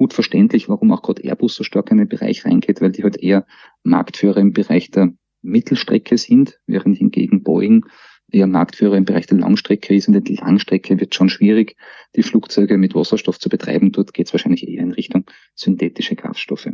gut 0.01 0.15
verständlich, 0.15 0.71
warum 0.71 0.93
auch 0.93 1.03
gerade 1.03 1.23
Airbus 1.23 1.55
so 1.55 1.63
stark 1.63 1.91
in 1.91 1.99
den 1.99 2.09
Bereich 2.09 2.47
reingeht, 2.47 2.81
weil 2.81 2.91
die 2.91 3.03
halt 3.03 3.19
eher 3.19 3.45
Marktführer 3.83 4.39
im 4.39 4.55
Bereich 4.55 4.91
der 4.91 5.13
Mittelstrecke 5.43 6.17
sind, 6.17 6.59
während 6.67 6.97
hingegen 6.97 7.43
Boeing 7.43 7.85
eher 8.33 8.47
Marktführer 8.47 8.97
im 8.97 9.05
Bereich 9.05 9.27
der 9.27 9.37
Langstrecke 9.37 9.95
ist. 9.95 10.09
Und 10.09 10.27
die 10.27 10.37
Langstrecke 10.37 10.99
wird 10.99 11.15
schon 11.15 11.29
schwierig, 11.29 11.77
die 12.17 12.23
Flugzeuge 12.23 12.79
mit 12.79 12.95
Wasserstoff 12.95 13.39
zu 13.39 13.51
betreiben. 13.51 13.93
Dort 13.93 14.15
geht 14.15 14.29
es 14.29 14.33
wahrscheinlich 14.33 14.67
eher 14.67 14.81
in 14.81 14.93
Richtung 14.93 15.27
synthetische 15.55 16.17
Kraftstoffe. 16.17 16.71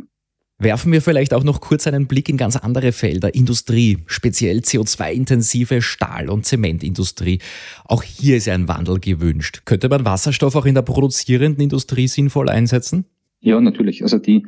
Werfen 0.59 0.93
wir 0.93 1.01
vielleicht 1.01 1.33
auch 1.33 1.43
noch 1.43 1.59
kurz 1.59 1.85
einen 1.85 2.07
Blick 2.07 2.29
in 2.29 2.37
ganz 2.37 2.55
andere 2.55 2.93
Felder. 2.93 3.35
Industrie, 3.35 3.99
speziell 4.07 4.59
CO2-intensive 4.59 5.81
Stahl- 5.81 6.29
und 6.29 6.45
Zementindustrie. 6.45 7.39
Auch 7.83 8.03
hier 8.03 8.37
ist 8.37 8.47
ein 8.47 8.69
Wandel 8.69 8.99
gewünscht. 8.99 9.63
Könnte 9.65 9.89
man 9.89 10.05
Wasserstoff 10.05 10.55
auch 10.55 10.65
in 10.65 10.75
der 10.75 10.81
produzierenden 10.81 11.61
Industrie 11.61 12.07
sinnvoll 12.07 12.47
einsetzen? 12.47 13.05
Ja, 13.39 13.59
natürlich. 13.61 14.03
Also 14.03 14.17
die 14.17 14.43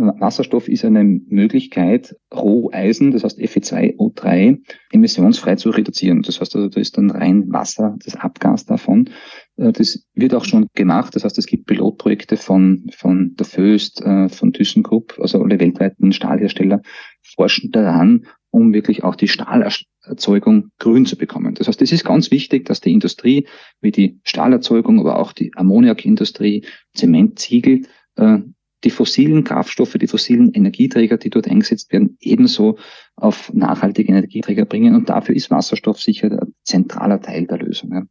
Wasserstoff 0.00 0.68
ist 0.68 0.84
eine 0.84 1.04
Möglichkeit, 1.04 2.16
Roheisen, 2.34 3.10
das 3.10 3.24
heißt 3.24 3.38
Fe2O3, 3.38 4.58
emissionsfrei 4.92 5.56
zu 5.56 5.70
reduzieren. 5.70 6.22
Das 6.22 6.40
heißt, 6.40 6.56
also, 6.56 6.68
da 6.68 6.80
ist 6.80 6.96
dann 6.96 7.10
rein 7.10 7.52
Wasser, 7.52 7.96
das 8.04 8.16
Abgas 8.16 8.64
davon. 8.64 9.10
Äh, 9.56 9.72
das 9.72 10.04
wird 10.14 10.34
auch 10.34 10.44
schon 10.44 10.66
gemacht. 10.74 11.14
Das 11.14 11.24
heißt, 11.24 11.38
es 11.38 11.46
gibt 11.46 11.66
Pilotprojekte 11.66 12.36
von, 12.36 12.86
von 12.96 13.34
der 13.36 13.46
Föst, 13.46 14.00
äh, 14.02 14.28
von 14.28 14.52
ThyssenKrupp, 14.52 15.18
also 15.20 15.42
alle 15.42 15.60
weltweiten 15.60 16.12
Stahlhersteller 16.12 16.80
forschen 17.22 17.70
daran, 17.70 18.26
um 18.50 18.72
wirklich 18.72 19.04
auch 19.04 19.16
die 19.16 19.28
Stahlerzeugung 19.28 20.70
grün 20.78 21.06
zu 21.06 21.16
bekommen. 21.16 21.54
Das 21.54 21.68
heißt, 21.68 21.82
es 21.82 21.92
ist 21.92 22.04
ganz 22.04 22.30
wichtig, 22.30 22.64
dass 22.64 22.80
die 22.80 22.92
Industrie, 22.92 23.46
wie 23.80 23.92
die 23.92 24.18
Stahlerzeugung, 24.24 24.98
aber 24.98 25.18
auch 25.18 25.32
die 25.32 25.52
Ammoniakindustrie, 25.54 26.64
Zementziegel, 26.94 27.82
äh, 27.82 27.86
die 28.16 28.90
fossilen 28.90 29.44
Kraftstoffe, 29.44 29.92
die 29.94 30.06
fossilen 30.06 30.52
Energieträger, 30.52 31.18
die 31.18 31.30
dort 31.30 31.48
eingesetzt 31.48 31.92
werden, 31.92 32.16
ebenso 32.20 32.78
auf 33.16 33.52
nachhaltige 33.52 34.10
Energieträger 34.10 34.64
bringen. 34.64 34.94
Und 34.94 35.08
dafür 35.08 35.34
ist 35.34 35.50
Wasserstoff 35.50 36.00
sicher 36.00 36.30
ein 36.30 36.54
zentraler 36.64 37.20
Teil 37.20 37.46
der 37.46 37.58
Lösung. 37.58 37.92
Ja. 37.92 38.02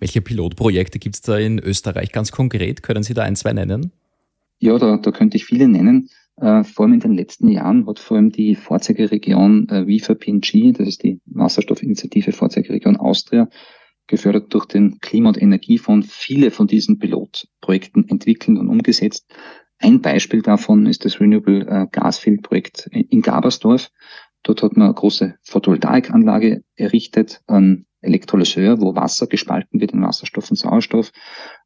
Welche 0.00 0.20
Pilotprojekte 0.20 0.98
gibt 0.98 1.16
es 1.16 1.22
da 1.22 1.36
in 1.36 1.58
Österreich 1.58 2.12
ganz 2.12 2.32
konkret? 2.32 2.82
Können 2.82 3.02
Sie 3.02 3.14
da 3.14 3.22
ein, 3.22 3.36
zwei 3.36 3.52
nennen? 3.52 3.92
Ja, 4.58 4.78
da, 4.78 4.96
da 4.96 5.10
könnte 5.10 5.36
ich 5.36 5.44
viele 5.44 5.68
nennen. 5.68 6.08
Äh, 6.36 6.62
vor 6.64 6.84
allem 6.84 6.94
in 6.94 7.00
den 7.00 7.14
letzten 7.14 7.48
Jahren 7.48 7.86
hat 7.86 7.98
vor 7.98 8.16
allem 8.16 8.30
die 8.30 8.54
Vorzeigeregion 8.54 9.68
äh, 9.68 9.86
WIFA 9.86 10.14
PNG, 10.14 10.72
das 10.72 10.88
ist 10.88 11.02
die 11.02 11.20
Wasserstoffinitiative 11.26 12.32
Vorzeigeregion 12.32 12.96
Austria, 12.96 13.48
gefördert 14.08 14.52
durch 14.52 14.66
den 14.66 14.98
Klima- 14.98 15.28
und 15.28 15.40
Energiefonds, 15.40 16.12
viele 16.12 16.50
von 16.50 16.66
diesen 16.66 16.98
Pilotprojekten 16.98 18.08
entwickelt 18.08 18.58
und 18.58 18.68
umgesetzt. 18.68 19.30
Ein 19.78 20.00
Beispiel 20.00 20.42
davon 20.42 20.86
ist 20.86 21.04
das 21.04 21.20
Renewable 21.20 21.66
äh, 21.68 21.86
Gasfield 21.92 22.42
Projekt 22.42 22.88
in 22.92 23.22
Gabersdorf. 23.22 23.90
Dort 24.42 24.62
hat 24.62 24.76
man 24.76 24.86
eine 24.86 24.94
große 24.94 25.36
Photovoltaikanlage 25.42 26.64
errichtet, 26.74 27.42
ein 27.46 27.86
Elektrolyseur, 28.00 28.80
wo 28.80 28.94
Wasser 28.94 29.26
gespalten 29.26 29.80
wird 29.80 29.92
in 29.92 30.02
Wasserstoff 30.02 30.50
und 30.50 30.56
Sauerstoff. 30.56 31.12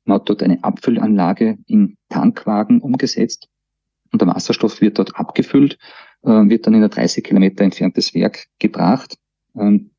Man 0.04 0.16
hat 0.16 0.28
dort 0.28 0.42
eine 0.42 0.62
Abfüllanlage 0.64 1.58
in 1.66 1.96
Tankwagen 2.08 2.80
umgesetzt 2.80 3.48
und 4.12 4.20
der 4.20 4.28
Wasserstoff 4.28 4.80
wird 4.80 4.98
dort 4.98 5.16
abgefüllt, 5.16 5.78
äh, 6.22 6.28
wird 6.28 6.66
dann 6.66 6.74
in 6.74 6.82
ein 6.82 6.90
30 6.90 7.24
Kilometer 7.24 7.64
entferntes 7.64 8.14
Werk 8.14 8.46
gebracht, 8.58 9.16
ähm, 9.56 9.91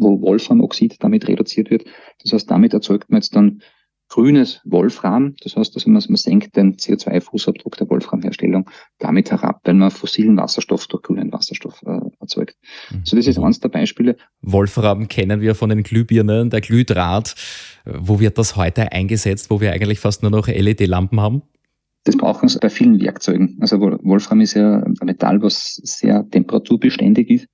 wo 0.00 0.20
Wolframoxid 0.20 0.96
damit 1.00 1.28
reduziert 1.28 1.70
wird. 1.70 1.84
Das 2.22 2.32
heißt, 2.32 2.50
damit 2.50 2.74
erzeugt 2.74 3.10
man 3.10 3.18
jetzt 3.18 3.36
dann 3.36 3.62
grünes 4.10 4.60
Wolfram. 4.64 5.34
Das 5.42 5.56
heißt, 5.56 5.74
also 5.74 5.88
man, 5.88 6.02
man 6.06 6.16
senkt 6.16 6.56
den 6.56 6.76
CO2-Fußabdruck 6.76 7.76
der 7.78 7.88
Wolframherstellung 7.88 8.68
damit 8.98 9.30
herab, 9.30 9.60
weil 9.64 9.74
man 9.74 9.90
fossilen 9.90 10.36
Wasserstoff 10.36 10.86
durch 10.88 11.02
grünen 11.02 11.32
Wasserstoff 11.32 11.80
äh, 11.86 12.00
erzeugt. 12.20 12.56
Mhm. 12.90 13.02
So, 13.04 13.16
das 13.16 13.26
ist 13.26 13.38
eines 13.38 13.60
der 13.60 13.68
Beispiele. 13.68 14.16
Wolfram 14.42 15.08
kennen 15.08 15.40
wir 15.40 15.54
von 15.54 15.70
den 15.70 15.82
Glühbirnen, 15.82 16.50
der 16.50 16.60
Glühdraht. 16.60 17.34
Wo 17.86 18.20
wird 18.20 18.36
das 18.36 18.56
heute 18.56 18.92
eingesetzt, 18.92 19.48
wo 19.48 19.60
wir 19.60 19.72
eigentlich 19.72 20.00
fast 20.00 20.22
nur 20.22 20.30
noch 20.30 20.48
LED-Lampen 20.48 21.20
haben? 21.20 21.42
Das 22.04 22.16
brauchen 22.16 22.48
sie 22.48 22.58
bei 22.58 22.70
vielen 22.70 23.00
Werkzeugen. 23.00 23.58
Also 23.60 23.80
Wolfram 23.80 24.40
ist 24.40 24.54
ja 24.54 24.82
ein 24.82 24.94
Metall, 25.02 25.40
was 25.42 25.80
sehr 25.84 26.28
temperaturbeständig 26.30 27.30
ist. 27.30 27.46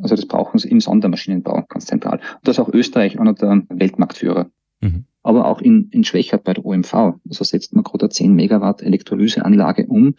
Also 0.00 0.16
das 0.16 0.26
brauchen 0.26 0.58
sie 0.58 0.68
im 0.68 0.80
Sondermaschinenbau 0.80 1.64
ganz 1.68 1.86
zentral. 1.86 2.18
Und 2.18 2.48
das 2.48 2.56
ist 2.56 2.60
auch 2.60 2.72
Österreich 2.72 3.18
einer 3.18 3.34
der 3.34 3.62
Weltmarktführer. 3.68 4.50
Mhm 4.80 5.06
aber 5.22 5.46
auch 5.46 5.60
in, 5.60 5.88
in 5.90 6.04
Schwächert 6.04 6.44
bei 6.44 6.54
der 6.54 6.64
OMV. 6.64 6.94
Also 6.94 7.44
setzt 7.44 7.74
man 7.74 7.84
gerade 7.84 8.06
eine 8.06 8.10
10 8.10 8.34
Megawatt 8.34 8.82
Elektrolyseanlage 8.82 9.86
um, 9.86 10.14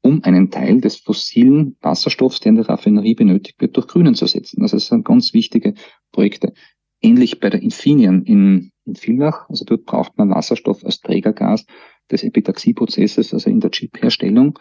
um 0.00 0.22
einen 0.24 0.50
Teil 0.50 0.80
des 0.80 0.96
fossilen 0.96 1.76
Wasserstoffs, 1.80 2.40
der 2.40 2.50
in 2.50 2.56
der 2.56 2.68
Raffinerie 2.68 3.14
benötigt 3.14 3.60
wird, 3.60 3.76
durch 3.76 3.88
Grünen 3.88 4.14
zu 4.14 4.26
setzen. 4.26 4.62
Also 4.62 4.76
das 4.76 4.86
sind 4.86 5.04
ganz 5.04 5.34
wichtige 5.34 5.74
Projekte. 6.12 6.52
Ähnlich 7.02 7.40
bei 7.40 7.50
der 7.50 7.62
Infineon 7.62 8.22
in, 8.22 8.72
in 8.84 8.96
Villach. 8.96 9.48
Also 9.48 9.64
dort 9.64 9.84
braucht 9.84 10.16
man 10.16 10.30
Wasserstoff 10.30 10.84
als 10.84 11.00
Trägergas 11.00 11.66
des 12.10 12.22
Epitaxieprozesses, 12.22 13.34
also 13.34 13.50
in 13.50 13.60
der 13.60 13.70
Chipherstellung, 13.70 14.58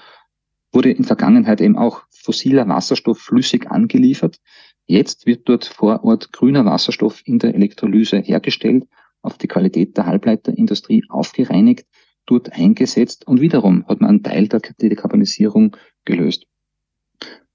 wurde 0.75 0.91
in 0.91 1.05
Vergangenheit 1.05 1.61
eben 1.61 1.77
auch 1.77 2.03
fossiler 2.11 2.67
Wasserstoff 2.67 3.19
flüssig 3.19 3.71
angeliefert. 3.71 4.37
Jetzt 4.85 5.25
wird 5.25 5.47
dort 5.49 5.65
vor 5.65 6.03
Ort 6.03 6.31
grüner 6.31 6.65
Wasserstoff 6.65 7.21
in 7.25 7.39
der 7.39 7.55
Elektrolyse 7.55 8.17
hergestellt 8.17 8.85
auf 9.21 9.37
die 9.37 9.47
Qualität 9.47 9.97
der 9.97 10.05
Halbleiterindustrie 10.05 11.05
aufgereinigt, 11.09 11.87
dort 12.27 12.53
eingesetzt 12.53 13.25
und 13.25 13.41
wiederum 13.41 13.85
hat 13.87 14.01
man 14.01 14.09
einen 14.09 14.23
Teil 14.23 14.47
der 14.47 14.59
Dekarbonisierung 14.59 15.75
gelöst. 16.03 16.45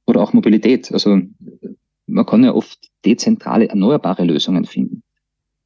Oder 0.06 0.22
auch 0.22 0.33
Mobilität. 0.33 0.90
Also 0.92 1.20
man 2.06 2.26
kann 2.26 2.42
ja 2.42 2.52
oft 2.52 2.90
dezentrale 3.04 3.68
erneuerbare 3.68 4.24
Lösungen 4.24 4.64
finden. 4.64 5.02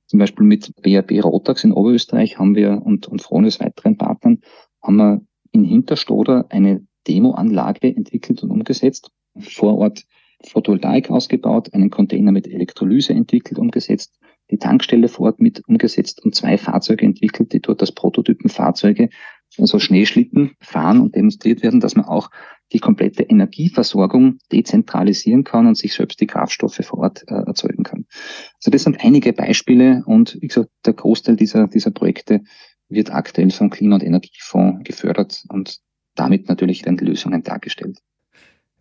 Zum 0.06 0.18
Beispiel 0.18 0.44
mit 0.44 0.74
BRB 0.82 1.24
Rotax 1.24 1.64
in 1.64 1.72
Oberösterreich 1.72 2.38
haben 2.38 2.54
wir 2.54 2.82
und, 2.84 3.06
und 3.06 3.22
Frones 3.22 3.60
weiteren 3.60 3.96
Partnern 3.96 4.42
haben 4.82 4.96
wir 4.96 5.22
in 5.52 5.64
Hinterstoder 5.64 6.46
eine 6.50 6.86
Demoanlage 7.08 7.94
entwickelt 7.94 8.42
und 8.42 8.50
umgesetzt. 8.50 9.10
Vor 9.38 9.78
Ort 9.78 10.04
Photovoltaik 10.46 11.10
ausgebaut, 11.10 11.72
einen 11.72 11.90
Container 11.90 12.32
mit 12.32 12.46
Elektrolyse 12.46 13.12
entwickelt, 13.12 13.58
umgesetzt, 13.58 14.18
die 14.50 14.58
Tankstelle 14.58 15.08
vor 15.08 15.26
Ort 15.26 15.40
mit 15.40 15.66
umgesetzt 15.66 16.22
und 16.22 16.34
zwei 16.34 16.58
Fahrzeuge 16.58 17.06
entwickelt, 17.06 17.52
die 17.52 17.60
dort 17.60 17.80
als 17.80 17.92
Prototypenfahrzeuge, 17.92 19.08
also 19.58 19.78
Schneeschlitten 19.78 20.52
fahren 20.60 21.00
und 21.00 21.14
demonstriert 21.14 21.62
werden, 21.62 21.80
dass 21.80 21.96
man 21.96 22.04
auch 22.04 22.30
die 22.72 22.78
komplette 22.78 23.22
Energieversorgung 23.22 24.38
dezentralisieren 24.52 25.44
kann 25.44 25.66
und 25.66 25.76
sich 25.76 25.94
selbst 25.94 26.20
die 26.20 26.26
Kraftstoffe 26.26 26.80
vor 26.82 26.98
Ort 27.00 27.24
äh, 27.28 27.34
erzeugen 27.34 27.84
kann. 27.84 28.06
Also 28.56 28.70
das 28.70 28.82
sind 28.82 29.02
einige 29.02 29.32
Beispiele 29.32 30.02
und 30.06 30.38
wie 30.40 30.48
gesagt, 30.48 30.70
der 30.84 30.94
Großteil 30.94 31.36
dieser, 31.36 31.68
dieser 31.68 31.90
Projekte 31.90 32.42
wird 32.88 33.12
aktuell 33.12 33.50
vom 33.50 33.70
Klima- 33.70 33.96
und 33.96 34.02
Energiefonds 34.02 34.84
gefördert 34.84 35.44
und 35.48 35.80
damit 36.14 36.48
natürlich 36.48 36.82
dann 36.82 36.96
Lösungen 36.96 37.42
dargestellt. 37.42 37.98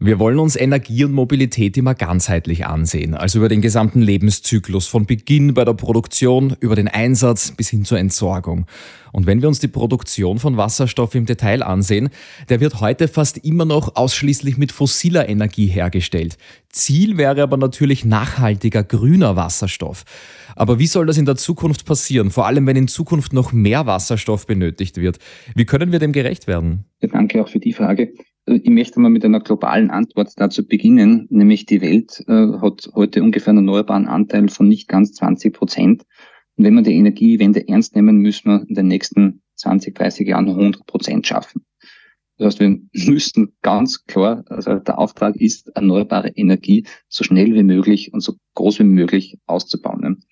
Wir 0.05 0.19
wollen 0.19 0.39
uns 0.39 0.57
Energie 0.57 1.05
und 1.05 1.13
Mobilität 1.13 1.77
immer 1.77 1.95
ganzheitlich 1.95 2.65
ansehen, 2.65 3.13
also 3.13 3.39
über 3.39 3.47
den 3.47 3.61
gesamten 3.61 4.01
Lebenszyklus, 4.01 4.85
von 4.85 5.05
Beginn 5.05 5.53
bei 5.53 5.63
der 5.63 5.75
Produktion 5.75 6.57
über 6.59 6.75
den 6.75 6.89
Einsatz 6.89 7.53
bis 7.55 7.69
hin 7.69 7.85
zur 7.85 7.99
Entsorgung. 7.99 8.65
Und 9.13 9.27
wenn 9.27 9.41
wir 9.41 9.47
uns 9.47 9.61
die 9.61 9.69
Produktion 9.69 10.39
von 10.39 10.57
Wasserstoff 10.57 11.15
im 11.15 11.25
Detail 11.25 11.63
ansehen, 11.63 12.09
der 12.49 12.59
wird 12.59 12.81
heute 12.81 13.07
fast 13.07 13.37
immer 13.45 13.63
noch 13.63 13.95
ausschließlich 13.95 14.57
mit 14.57 14.73
fossiler 14.73 15.29
Energie 15.29 15.67
hergestellt. 15.67 16.37
Ziel 16.67 17.15
wäre 17.15 17.41
aber 17.41 17.55
natürlich 17.55 18.03
nachhaltiger 18.03 18.83
grüner 18.83 19.37
Wasserstoff. 19.37 20.03
Aber 20.57 20.79
wie 20.79 20.87
soll 20.87 21.05
das 21.05 21.17
in 21.17 21.25
der 21.25 21.37
Zukunft 21.37 21.85
passieren, 21.85 22.29
vor 22.29 22.45
allem 22.45 22.67
wenn 22.67 22.75
in 22.75 22.89
Zukunft 22.89 23.31
noch 23.31 23.53
mehr 23.53 23.85
Wasserstoff 23.85 24.47
benötigt 24.47 24.97
wird? 24.97 25.19
Wie 25.55 25.63
können 25.63 25.93
wir 25.93 25.99
dem 25.99 26.11
gerecht 26.11 26.45
werden? 26.45 26.83
Ja, 26.99 27.07
danke 27.07 27.41
auch 27.41 27.47
für 27.47 27.59
die 27.59 27.71
Frage. 27.71 28.11
Ich 28.45 28.69
möchte 28.69 28.99
mal 28.99 29.09
mit 29.09 29.23
einer 29.23 29.39
globalen 29.39 29.89
Antwort 29.89 30.33
dazu 30.35 30.67
beginnen, 30.67 31.27
nämlich 31.29 31.65
die 31.65 31.79
Welt 31.81 32.21
äh, 32.27 32.59
hat 32.59 32.89
heute 32.93 33.23
ungefähr 33.23 33.51
einen 33.51 33.59
erneuerbaren 33.59 34.07
Anteil 34.07 34.49
von 34.49 34.67
nicht 34.67 34.89
ganz 34.89 35.13
20 35.13 35.53
Prozent. 35.53 36.03
Und 36.57 36.65
wenn 36.65 36.75
wir 36.75 36.81
die 36.81 36.95
Energiewende 36.95 37.65
ernst 37.67 37.95
nehmen, 37.95 38.17
müssen 38.17 38.49
wir 38.49 38.65
in 38.67 38.75
den 38.75 38.87
nächsten 38.87 39.41
20, 39.55 39.95
30 39.95 40.27
Jahren 40.27 40.49
100 40.49 40.85
Prozent 40.85 41.25
schaffen. 41.25 41.65
Das 42.37 42.47
heißt, 42.47 42.59
wir 42.59 42.79
müssen 43.13 43.53
ganz 43.61 44.03
klar, 44.05 44.43
also 44.47 44.75
der 44.75 44.99
Auftrag 44.99 45.37
ist, 45.37 45.69
erneuerbare 45.69 46.29
Energie 46.29 46.85
so 47.07 47.23
schnell 47.23 47.53
wie 47.53 47.63
möglich 47.63 48.11
und 48.13 48.19
so 48.19 48.33
groß 48.55 48.79
wie 48.79 48.83
möglich 48.83 49.37
auszubauen. 49.45 50.25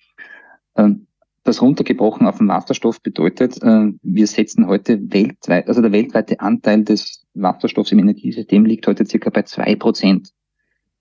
Ähm, 0.76 1.06
das 1.44 1.60
runtergebrochen 1.60 2.26
auf 2.26 2.38
den 2.38 2.48
Wasserstoff 2.48 3.00
bedeutet, 3.00 3.60
äh, 3.62 3.92
wir 4.02 4.26
setzen 4.26 4.66
heute 4.66 5.00
weltweit, 5.12 5.68
also 5.68 5.82
der 5.82 5.92
weltweite 5.92 6.40
Anteil 6.40 6.84
des 6.84 7.26
Wasserstoffs 7.34 7.92
im 7.92 7.98
Energiesystem 7.98 8.64
liegt 8.64 8.86
heute 8.86 9.04
circa 9.06 9.30
bei 9.30 9.42
zwei 9.42 9.74
Prozent. 9.74 10.30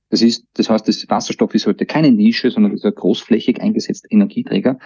Das 0.10 0.22
ist, 0.22 0.46
das 0.54 0.70
heißt, 0.70 0.88
das 0.88 1.08
Wasserstoff 1.10 1.54
ist 1.54 1.68
heute 1.68 1.86
keine 1.86 2.12
Nische, 2.12 2.52
sondern 2.52 2.74
ist 2.74 2.86
ein 2.86 2.94
großflächig 2.94 3.62
eingesetzter 3.62 4.12
Energieträger. 4.12 4.78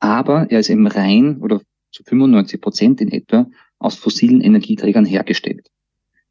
Aber 0.00 0.50
er 0.50 0.60
ist 0.60 0.70
eben 0.70 0.86
rein 0.86 1.40
oder 1.40 1.60
zu 1.92 2.02
95 2.02 2.60
Prozent 2.60 3.00
in 3.00 3.12
etwa 3.12 3.46
aus 3.78 3.94
fossilen 3.94 4.40
Energieträgern 4.40 5.04
hergestellt. 5.04 5.68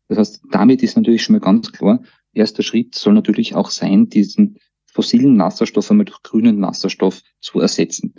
Das 0.10 0.18
heißt, 0.18 0.42
damit 0.52 0.84
ist 0.84 0.98
natürlich 0.98 1.24
schon 1.24 1.36
mal 1.36 1.40
ganz 1.40 1.72
klar, 1.72 2.02
erster 2.34 2.64
Schritt 2.64 2.96
soll 2.96 3.14
natürlich 3.14 3.56
auch 3.56 3.70
sein, 3.70 4.10
diesen 4.10 4.58
fossilen 4.92 5.40
Wasserstoff 5.40 5.90
einmal 5.90 6.06
durch 6.06 6.22
grünen 6.22 6.62
Wasserstoff 6.62 7.22
zu 7.40 7.60
ersetzen. 7.60 8.14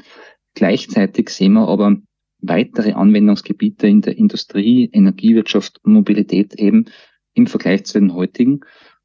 Gleichzeitig 0.54 1.30
sehen 1.30 1.54
wir 1.54 1.68
aber 1.68 1.96
weitere 2.40 2.92
Anwendungsgebiete 2.92 3.86
in 3.86 4.00
der 4.00 4.16
Industrie, 4.18 4.90
Energiewirtschaft 4.92 5.78
und 5.84 5.94
Mobilität 5.94 6.54
eben 6.54 6.86
im 7.34 7.46
Vergleich 7.46 7.84
zu 7.84 7.98
den 7.98 8.14
heutigen, 8.14 8.60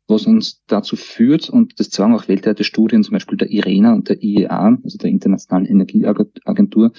was 0.08 0.26
uns 0.26 0.64
dazu 0.68 0.96
führt, 0.96 1.50
und 1.50 1.80
das 1.80 1.90
zeigen 1.90 2.16
auch 2.16 2.28
weltweite 2.28 2.64
Studien, 2.64 3.04
zum 3.04 3.14
Beispiel 3.14 3.38
der 3.38 3.50
IRENA 3.50 3.94
und 3.94 4.10
der 4.10 4.24
IEA, 4.24 4.78
also 4.84 4.98
der 4.98 5.10
Internationalen 5.10 5.66
Energieagentur, 5.66 6.94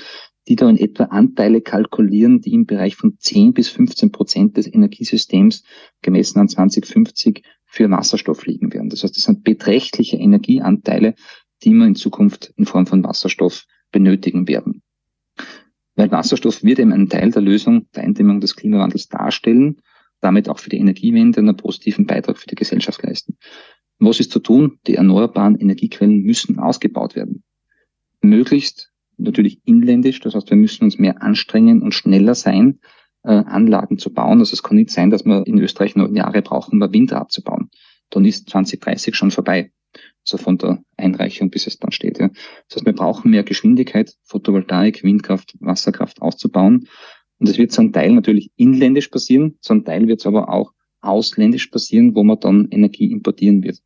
die 0.47 0.57
da 0.57 0.69
in 0.69 0.79
etwa 0.79 1.05
Anteile 1.05 1.61
kalkulieren, 1.61 2.41
die 2.41 2.53
im 2.53 2.67
Bereich 2.67 2.97
von 2.97 3.17
10 3.19 3.53
bis 3.53 3.69
15 3.69 4.13
Prozent 4.13 4.57
des 4.57 4.73
Energiesystems 4.73 5.63
gemessen 6.03 6.39
an 6.39 6.49
2050 6.49 7.43
für 7.65 7.91
Wasserstoff 7.91 8.47
liegen 8.47 8.73
werden. 8.73 8.89
Das 8.89 9.03
heißt, 9.03 9.17
das 9.17 9.25
sind 9.25 9.45
beträchtliche 9.45 10.17
Energieanteile, 10.17 11.15
die 11.63 11.73
wir 11.73 11.87
in 11.87 11.95
Zukunft 11.95 12.53
in 12.57 12.67
Form 12.67 12.87
von 12.87 13.05
Wasserstoff 13.05 13.67
benötigen 13.91 14.49
werden. 14.49 14.83
Weil 15.95 16.11
Wasserstoff 16.11 16.63
wird 16.63 16.79
eben 16.79 16.93
einen 16.93 17.09
Teil 17.09 17.31
der 17.31 17.43
Lösung 17.43 17.87
der 17.95 18.05
Eindämmung 18.05 18.41
des 18.41 18.55
Klimawandels 18.55 19.09
darstellen, 19.09 19.81
damit 20.21 20.49
auch 20.49 20.59
für 20.59 20.71
die 20.71 20.79
Energiewende 20.79 21.41
einen 21.41 21.57
positiven 21.57 22.07
Beitrag 22.07 22.39
für 22.39 22.47
die 22.47 22.55
Gesellschaft 22.55 23.03
leisten. 23.03 23.37
Was 23.99 24.21
ist 24.21 24.31
zu 24.31 24.39
tun? 24.39 24.79
Die 24.87 24.95
erneuerbaren 24.95 25.57
Energiequellen 25.59 26.23
müssen 26.23 26.59
ausgebaut 26.59 27.17
werden. 27.17 27.43
Möglichst 28.21 28.93
natürlich 29.17 29.61
inländisch, 29.65 30.21
das 30.21 30.35
heißt, 30.35 30.51
wir 30.51 30.57
müssen 30.57 30.85
uns 30.85 30.99
mehr 30.99 31.23
anstrengen 31.23 31.83
und 31.83 31.93
schneller 31.93 32.35
sein, 32.35 32.79
äh, 33.25 33.31
Anlagen 33.33 33.99
zu 33.99 34.13
bauen. 34.13 34.39
Also 34.39 34.53
es 34.53 34.63
kann 34.63 34.77
nicht 34.77 34.91
sein, 34.91 35.11
dass 35.11 35.25
wir 35.25 35.47
in 35.47 35.59
Österreich 35.59 35.97
noch 35.97 36.11
Jahre 36.11 36.43
brauchen, 36.43 36.75
um 36.75 36.83
ein 36.83 36.93
Windrad 36.93 37.33
zu 37.33 37.43
bauen. 37.43 37.71
Dann 38.11 38.25
ist 38.25 38.49
2030 38.49 39.17
schon 39.17 39.31
vorbei. 39.31 39.73
Also 40.31 40.45
von 40.45 40.59
der 40.59 40.83
Einreichung, 40.99 41.49
bis 41.49 41.67
es 41.67 41.79
dann 41.79 41.91
steht. 41.91 42.19
Ja. 42.19 42.29
Das 42.29 42.77
heißt, 42.77 42.87
wir 42.87 42.93
brauchen 42.93 43.31
mehr 43.31 43.45
Geschwindigkeit, 43.45 44.15
Photovoltaik, 44.25 45.03
Windkraft, 45.03 45.57
Wasserkraft 45.61 46.21
auszubauen. 46.21 46.87
Und 47.39 47.49
es 47.49 47.57
wird 47.57 47.73
zum 47.73 47.93
Teil 47.93 48.13
natürlich 48.13 48.51
inländisch 48.57 49.09
passieren, 49.09 49.57
zum 49.61 49.85
Teil 49.85 50.07
wird 50.07 50.21
es 50.21 50.27
aber 50.27 50.53
auch 50.53 50.73
ausländisch 51.01 51.69
passieren, 51.69 52.15
wo 52.15 52.25
man 52.25 52.41
dann 52.41 52.69
Energie 52.71 53.11
importieren 53.11 53.63
wird. 53.63 53.81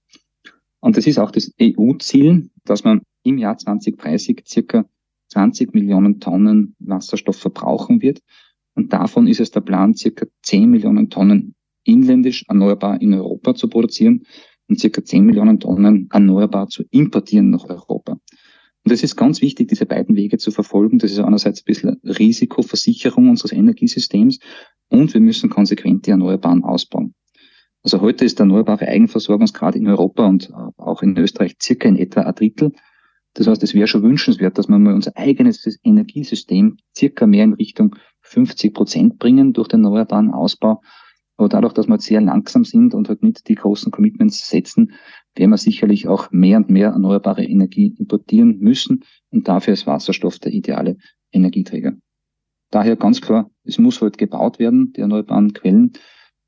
Und 0.81 0.97
das 0.97 1.07
ist 1.07 1.19
auch 1.19 1.31
das 1.31 1.53
EU-Ziel, 1.61 2.51
dass 2.65 2.83
man 2.83 3.03
im 3.23 3.39
Jahr 3.39 3.57
2030 3.57 4.43
circa 4.45 4.85
20 5.29 5.75
Millionen 5.75 6.19
Tonnen 6.19 6.75
Wasserstoff 6.81 7.37
verbrauchen 7.37 8.03
wird. 8.03 8.21
Und 8.75 8.93
davon 8.93 9.29
ist 9.29 9.39
es 9.39 9.53
der 9.53 9.61
Plan, 9.61 9.95
circa 9.95 10.27
10 10.43 10.71
Millionen 10.71 11.09
Tonnen 11.09 11.55
inländisch 11.85 12.45
erneuerbar 12.49 13.01
in 13.01 13.15
Europa 13.15 13.55
zu 13.55 13.69
produzieren 13.69 14.25
und 14.73 14.81
circa 14.81 15.05
10 15.05 15.25
Millionen 15.27 15.61
Tonnen 15.61 16.09
erneuerbar 16.11 16.69
zu 16.69 16.85
importieren 16.91 17.51
nach 17.51 17.69
Europa. 17.69 18.13
Und 18.85 18.91
es 18.91 19.03
ist 19.03 19.17
ganz 19.17 19.43
wichtig, 19.43 19.69
diese 19.69 19.85
beiden 19.85 20.17
Wege 20.17 20.39
zu 20.39 20.51
verfolgen. 20.51 20.99
Das 20.99 21.13
ist 21.13 21.19
einerseits 21.19 21.61
ein 21.61 21.65
bisschen 21.67 22.01
Risikoversicherung 22.05 23.29
unseres 23.29 23.53
Energiesystems 23.53 24.39
und 24.89 25.13
wir 25.13 25.21
müssen 25.21 25.51
konsequent 25.51 26.07
die 26.07 26.11
Erneuerbaren 26.11 26.65
ausbauen. 26.65 27.15
Also 27.83 28.01
heute 28.01 28.25
ist 28.25 28.39
der 28.39 28.45
erneuerbare 28.45 28.89
Eigenversorgungsgrad 28.89 29.77
in 29.77 29.87
Europa 29.89 30.27
und 30.27 30.51
auch 30.79 31.03
in 31.03 31.17
Österreich 31.19 31.57
circa 31.61 31.89
in 31.89 31.97
etwa 31.97 32.23
ein 32.23 32.35
Drittel. 32.35 32.73
Das 33.35 33.47
heißt, 33.47 33.63
es 33.63 33.75
wäre 33.75 33.87
schon 33.87 34.03
wünschenswert, 34.03 34.57
dass 34.57 34.69
wir 34.69 34.79
mal 34.79 34.95
unser 34.95 35.17
eigenes 35.17 35.79
Energiesystem 35.85 36.79
circa 36.97 37.27
mehr 37.27 37.45
in 37.45 37.55
Richtung 37.55 37.97
50 38.23 38.73
Prozent 38.73 39.19
bringen 39.19 39.53
durch 39.53 39.69
den 39.69 39.85
erneuerbaren 39.85 40.31
Ausbau. 40.33 40.81
Aber 41.37 41.49
dadurch, 41.49 41.73
dass 41.73 41.89
wir 41.89 41.99
sehr 41.99 42.21
langsam 42.21 42.65
sind 42.65 42.95
und 42.95 43.09
halt 43.09 43.23
nicht 43.23 43.49
die 43.49 43.55
großen 43.55 43.91
Commitments 43.91 44.49
setzen, 44.49 44.93
werden 45.35 45.51
wir 45.51 45.57
sicherlich 45.57 46.07
auch 46.07 46.31
mehr 46.31 46.59
und 46.59 46.71
mehr 46.71 46.89
erneuerbare 46.89 47.45
Energie 47.45 47.95
importieren 47.99 48.59
müssen. 48.59 49.05
Und 49.31 49.49
dafür 49.49 49.75
ist 49.75 49.87
Wasserstoff 49.87 50.39
der 50.39 50.53
ideale 50.53 50.97
Energieträger. 51.33 51.95
Daher 52.71 52.97
ganz 52.97 53.21
klar, 53.21 53.51
es 53.65 53.79
muss 53.79 54.01
halt 54.01 54.19
gebaut 54.19 54.59
werden, 54.59 54.93
die 54.93 55.01
erneuerbaren 55.01 55.53
Quellen. 55.53 55.93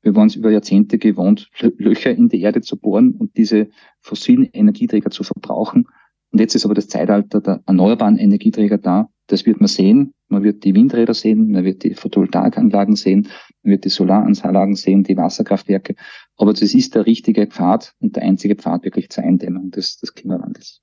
Wir 0.01 0.15
waren 0.15 0.27
es 0.27 0.35
über 0.35 0.51
Jahrzehnte 0.51 0.97
gewohnt, 0.97 1.49
Löcher 1.77 2.11
in 2.11 2.29
die 2.29 2.41
Erde 2.41 2.61
zu 2.61 2.77
bohren 2.77 3.15
und 3.15 3.37
diese 3.37 3.69
fossilen 4.01 4.49
Energieträger 4.53 5.09
zu 5.09 5.23
verbrauchen. 5.23 5.87
Und 6.31 6.39
jetzt 6.39 6.55
ist 6.55 6.65
aber 6.65 6.73
das 6.73 6.87
Zeitalter 6.87 7.41
der 7.41 7.63
erneuerbaren 7.65 8.17
Energieträger 8.17 8.77
da. 8.77 9.09
Das 9.27 9.45
wird 9.45 9.59
man 9.59 9.67
sehen. 9.67 10.13
Man 10.27 10.43
wird 10.43 10.63
die 10.63 10.75
Windräder 10.75 11.13
sehen, 11.13 11.51
man 11.51 11.63
wird 11.63 11.83
die 11.83 11.93
Photovoltaikanlagen 11.93 12.95
sehen, 12.95 13.29
wird 13.65 13.85
die 13.85 13.89
Solaranlagen 13.89 14.75
sehen, 14.75 15.03
die 15.03 15.17
Wasserkraftwerke. 15.17 15.95
Aber 16.37 16.53
das 16.53 16.73
ist 16.73 16.95
der 16.95 17.05
richtige 17.05 17.47
Pfad 17.47 17.93
und 17.99 18.15
der 18.15 18.23
einzige 18.23 18.55
Pfad 18.55 18.83
wirklich 18.83 19.09
zur 19.09 19.23
Eindämmung 19.23 19.71
des, 19.71 19.97
des 19.97 20.13
Klimawandels. 20.13 20.81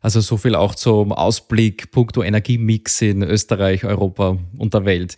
Also 0.00 0.20
so 0.20 0.36
viel 0.36 0.56
auch 0.56 0.74
zum 0.74 1.12
Ausblick 1.12 1.92
puncto 1.92 2.22
Energiemix 2.22 3.00
in 3.02 3.22
Österreich, 3.22 3.84
Europa 3.84 4.36
und 4.58 4.74
der 4.74 4.84
Welt. 4.84 5.16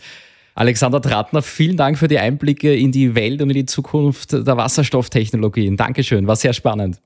Alexander 0.54 1.00
Trattner, 1.00 1.42
vielen 1.42 1.76
Dank 1.76 1.98
für 1.98 2.06
die 2.06 2.18
Einblicke 2.18 2.74
in 2.74 2.92
die 2.92 3.14
Welt 3.14 3.42
und 3.42 3.50
in 3.50 3.56
die 3.56 3.66
Zukunft 3.66 4.32
der 4.32 4.56
Wasserstofftechnologien. 4.56 5.76
Dankeschön, 5.76 6.26
war 6.26 6.36
sehr 6.36 6.52
spannend. 6.52 7.00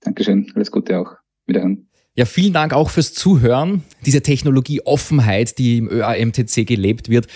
Dankeschön, 0.00 0.52
alles 0.54 0.70
Gute 0.70 0.98
auch. 0.98 1.10
Wiederhören. 1.46 1.88
Ja, 2.14 2.26
vielen 2.26 2.52
Dank 2.52 2.74
auch 2.74 2.90
fürs 2.90 3.14
Zuhören. 3.14 3.82
Diese 4.04 4.20
Technologieoffenheit, 4.20 5.58
die 5.58 5.78
im 5.78 5.88
ÖAMTC 5.88 6.66
gelebt 6.66 7.08
wird, 7.08 7.26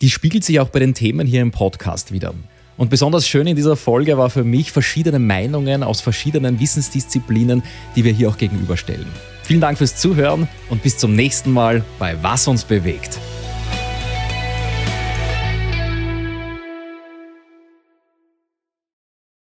die 0.00 0.10
spiegelt 0.10 0.44
sich 0.44 0.60
auch 0.60 0.68
bei 0.68 0.78
den 0.78 0.94
Themen 0.94 1.26
hier 1.26 1.42
im 1.42 1.50
Podcast 1.50 2.12
wieder. 2.12 2.34
Und 2.76 2.90
besonders 2.90 3.28
schön 3.28 3.46
in 3.46 3.56
dieser 3.56 3.76
Folge 3.76 4.18
war 4.18 4.30
für 4.30 4.44
mich 4.44 4.72
verschiedene 4.72 5.18
Meinungen 5.18 5.82
aus 5.82 6.00
verschiedenen 6.00 6.58
Wissensdisziplinen, 6.58 7.62
die 7.94 8.04
wir 8.04 8.12
hier 8.12 8.28
auch 8.28 8.36
gegenüberstellen. 8.36 9.06
Vielen 9.44 9.60
Dank 9.60 9.78
fürs 9.78 9.96
Zuhören 9.96 10.48
und 10.70 10.82
bis 10.82 10.98
zum 10.98 11.14
nächsten 11.14 11.52
Mal 11.52 11.84
bei 11.98 12.16
Was 12.22 12.48
uns 12.48 12.64
bewegt. 12.64 13.18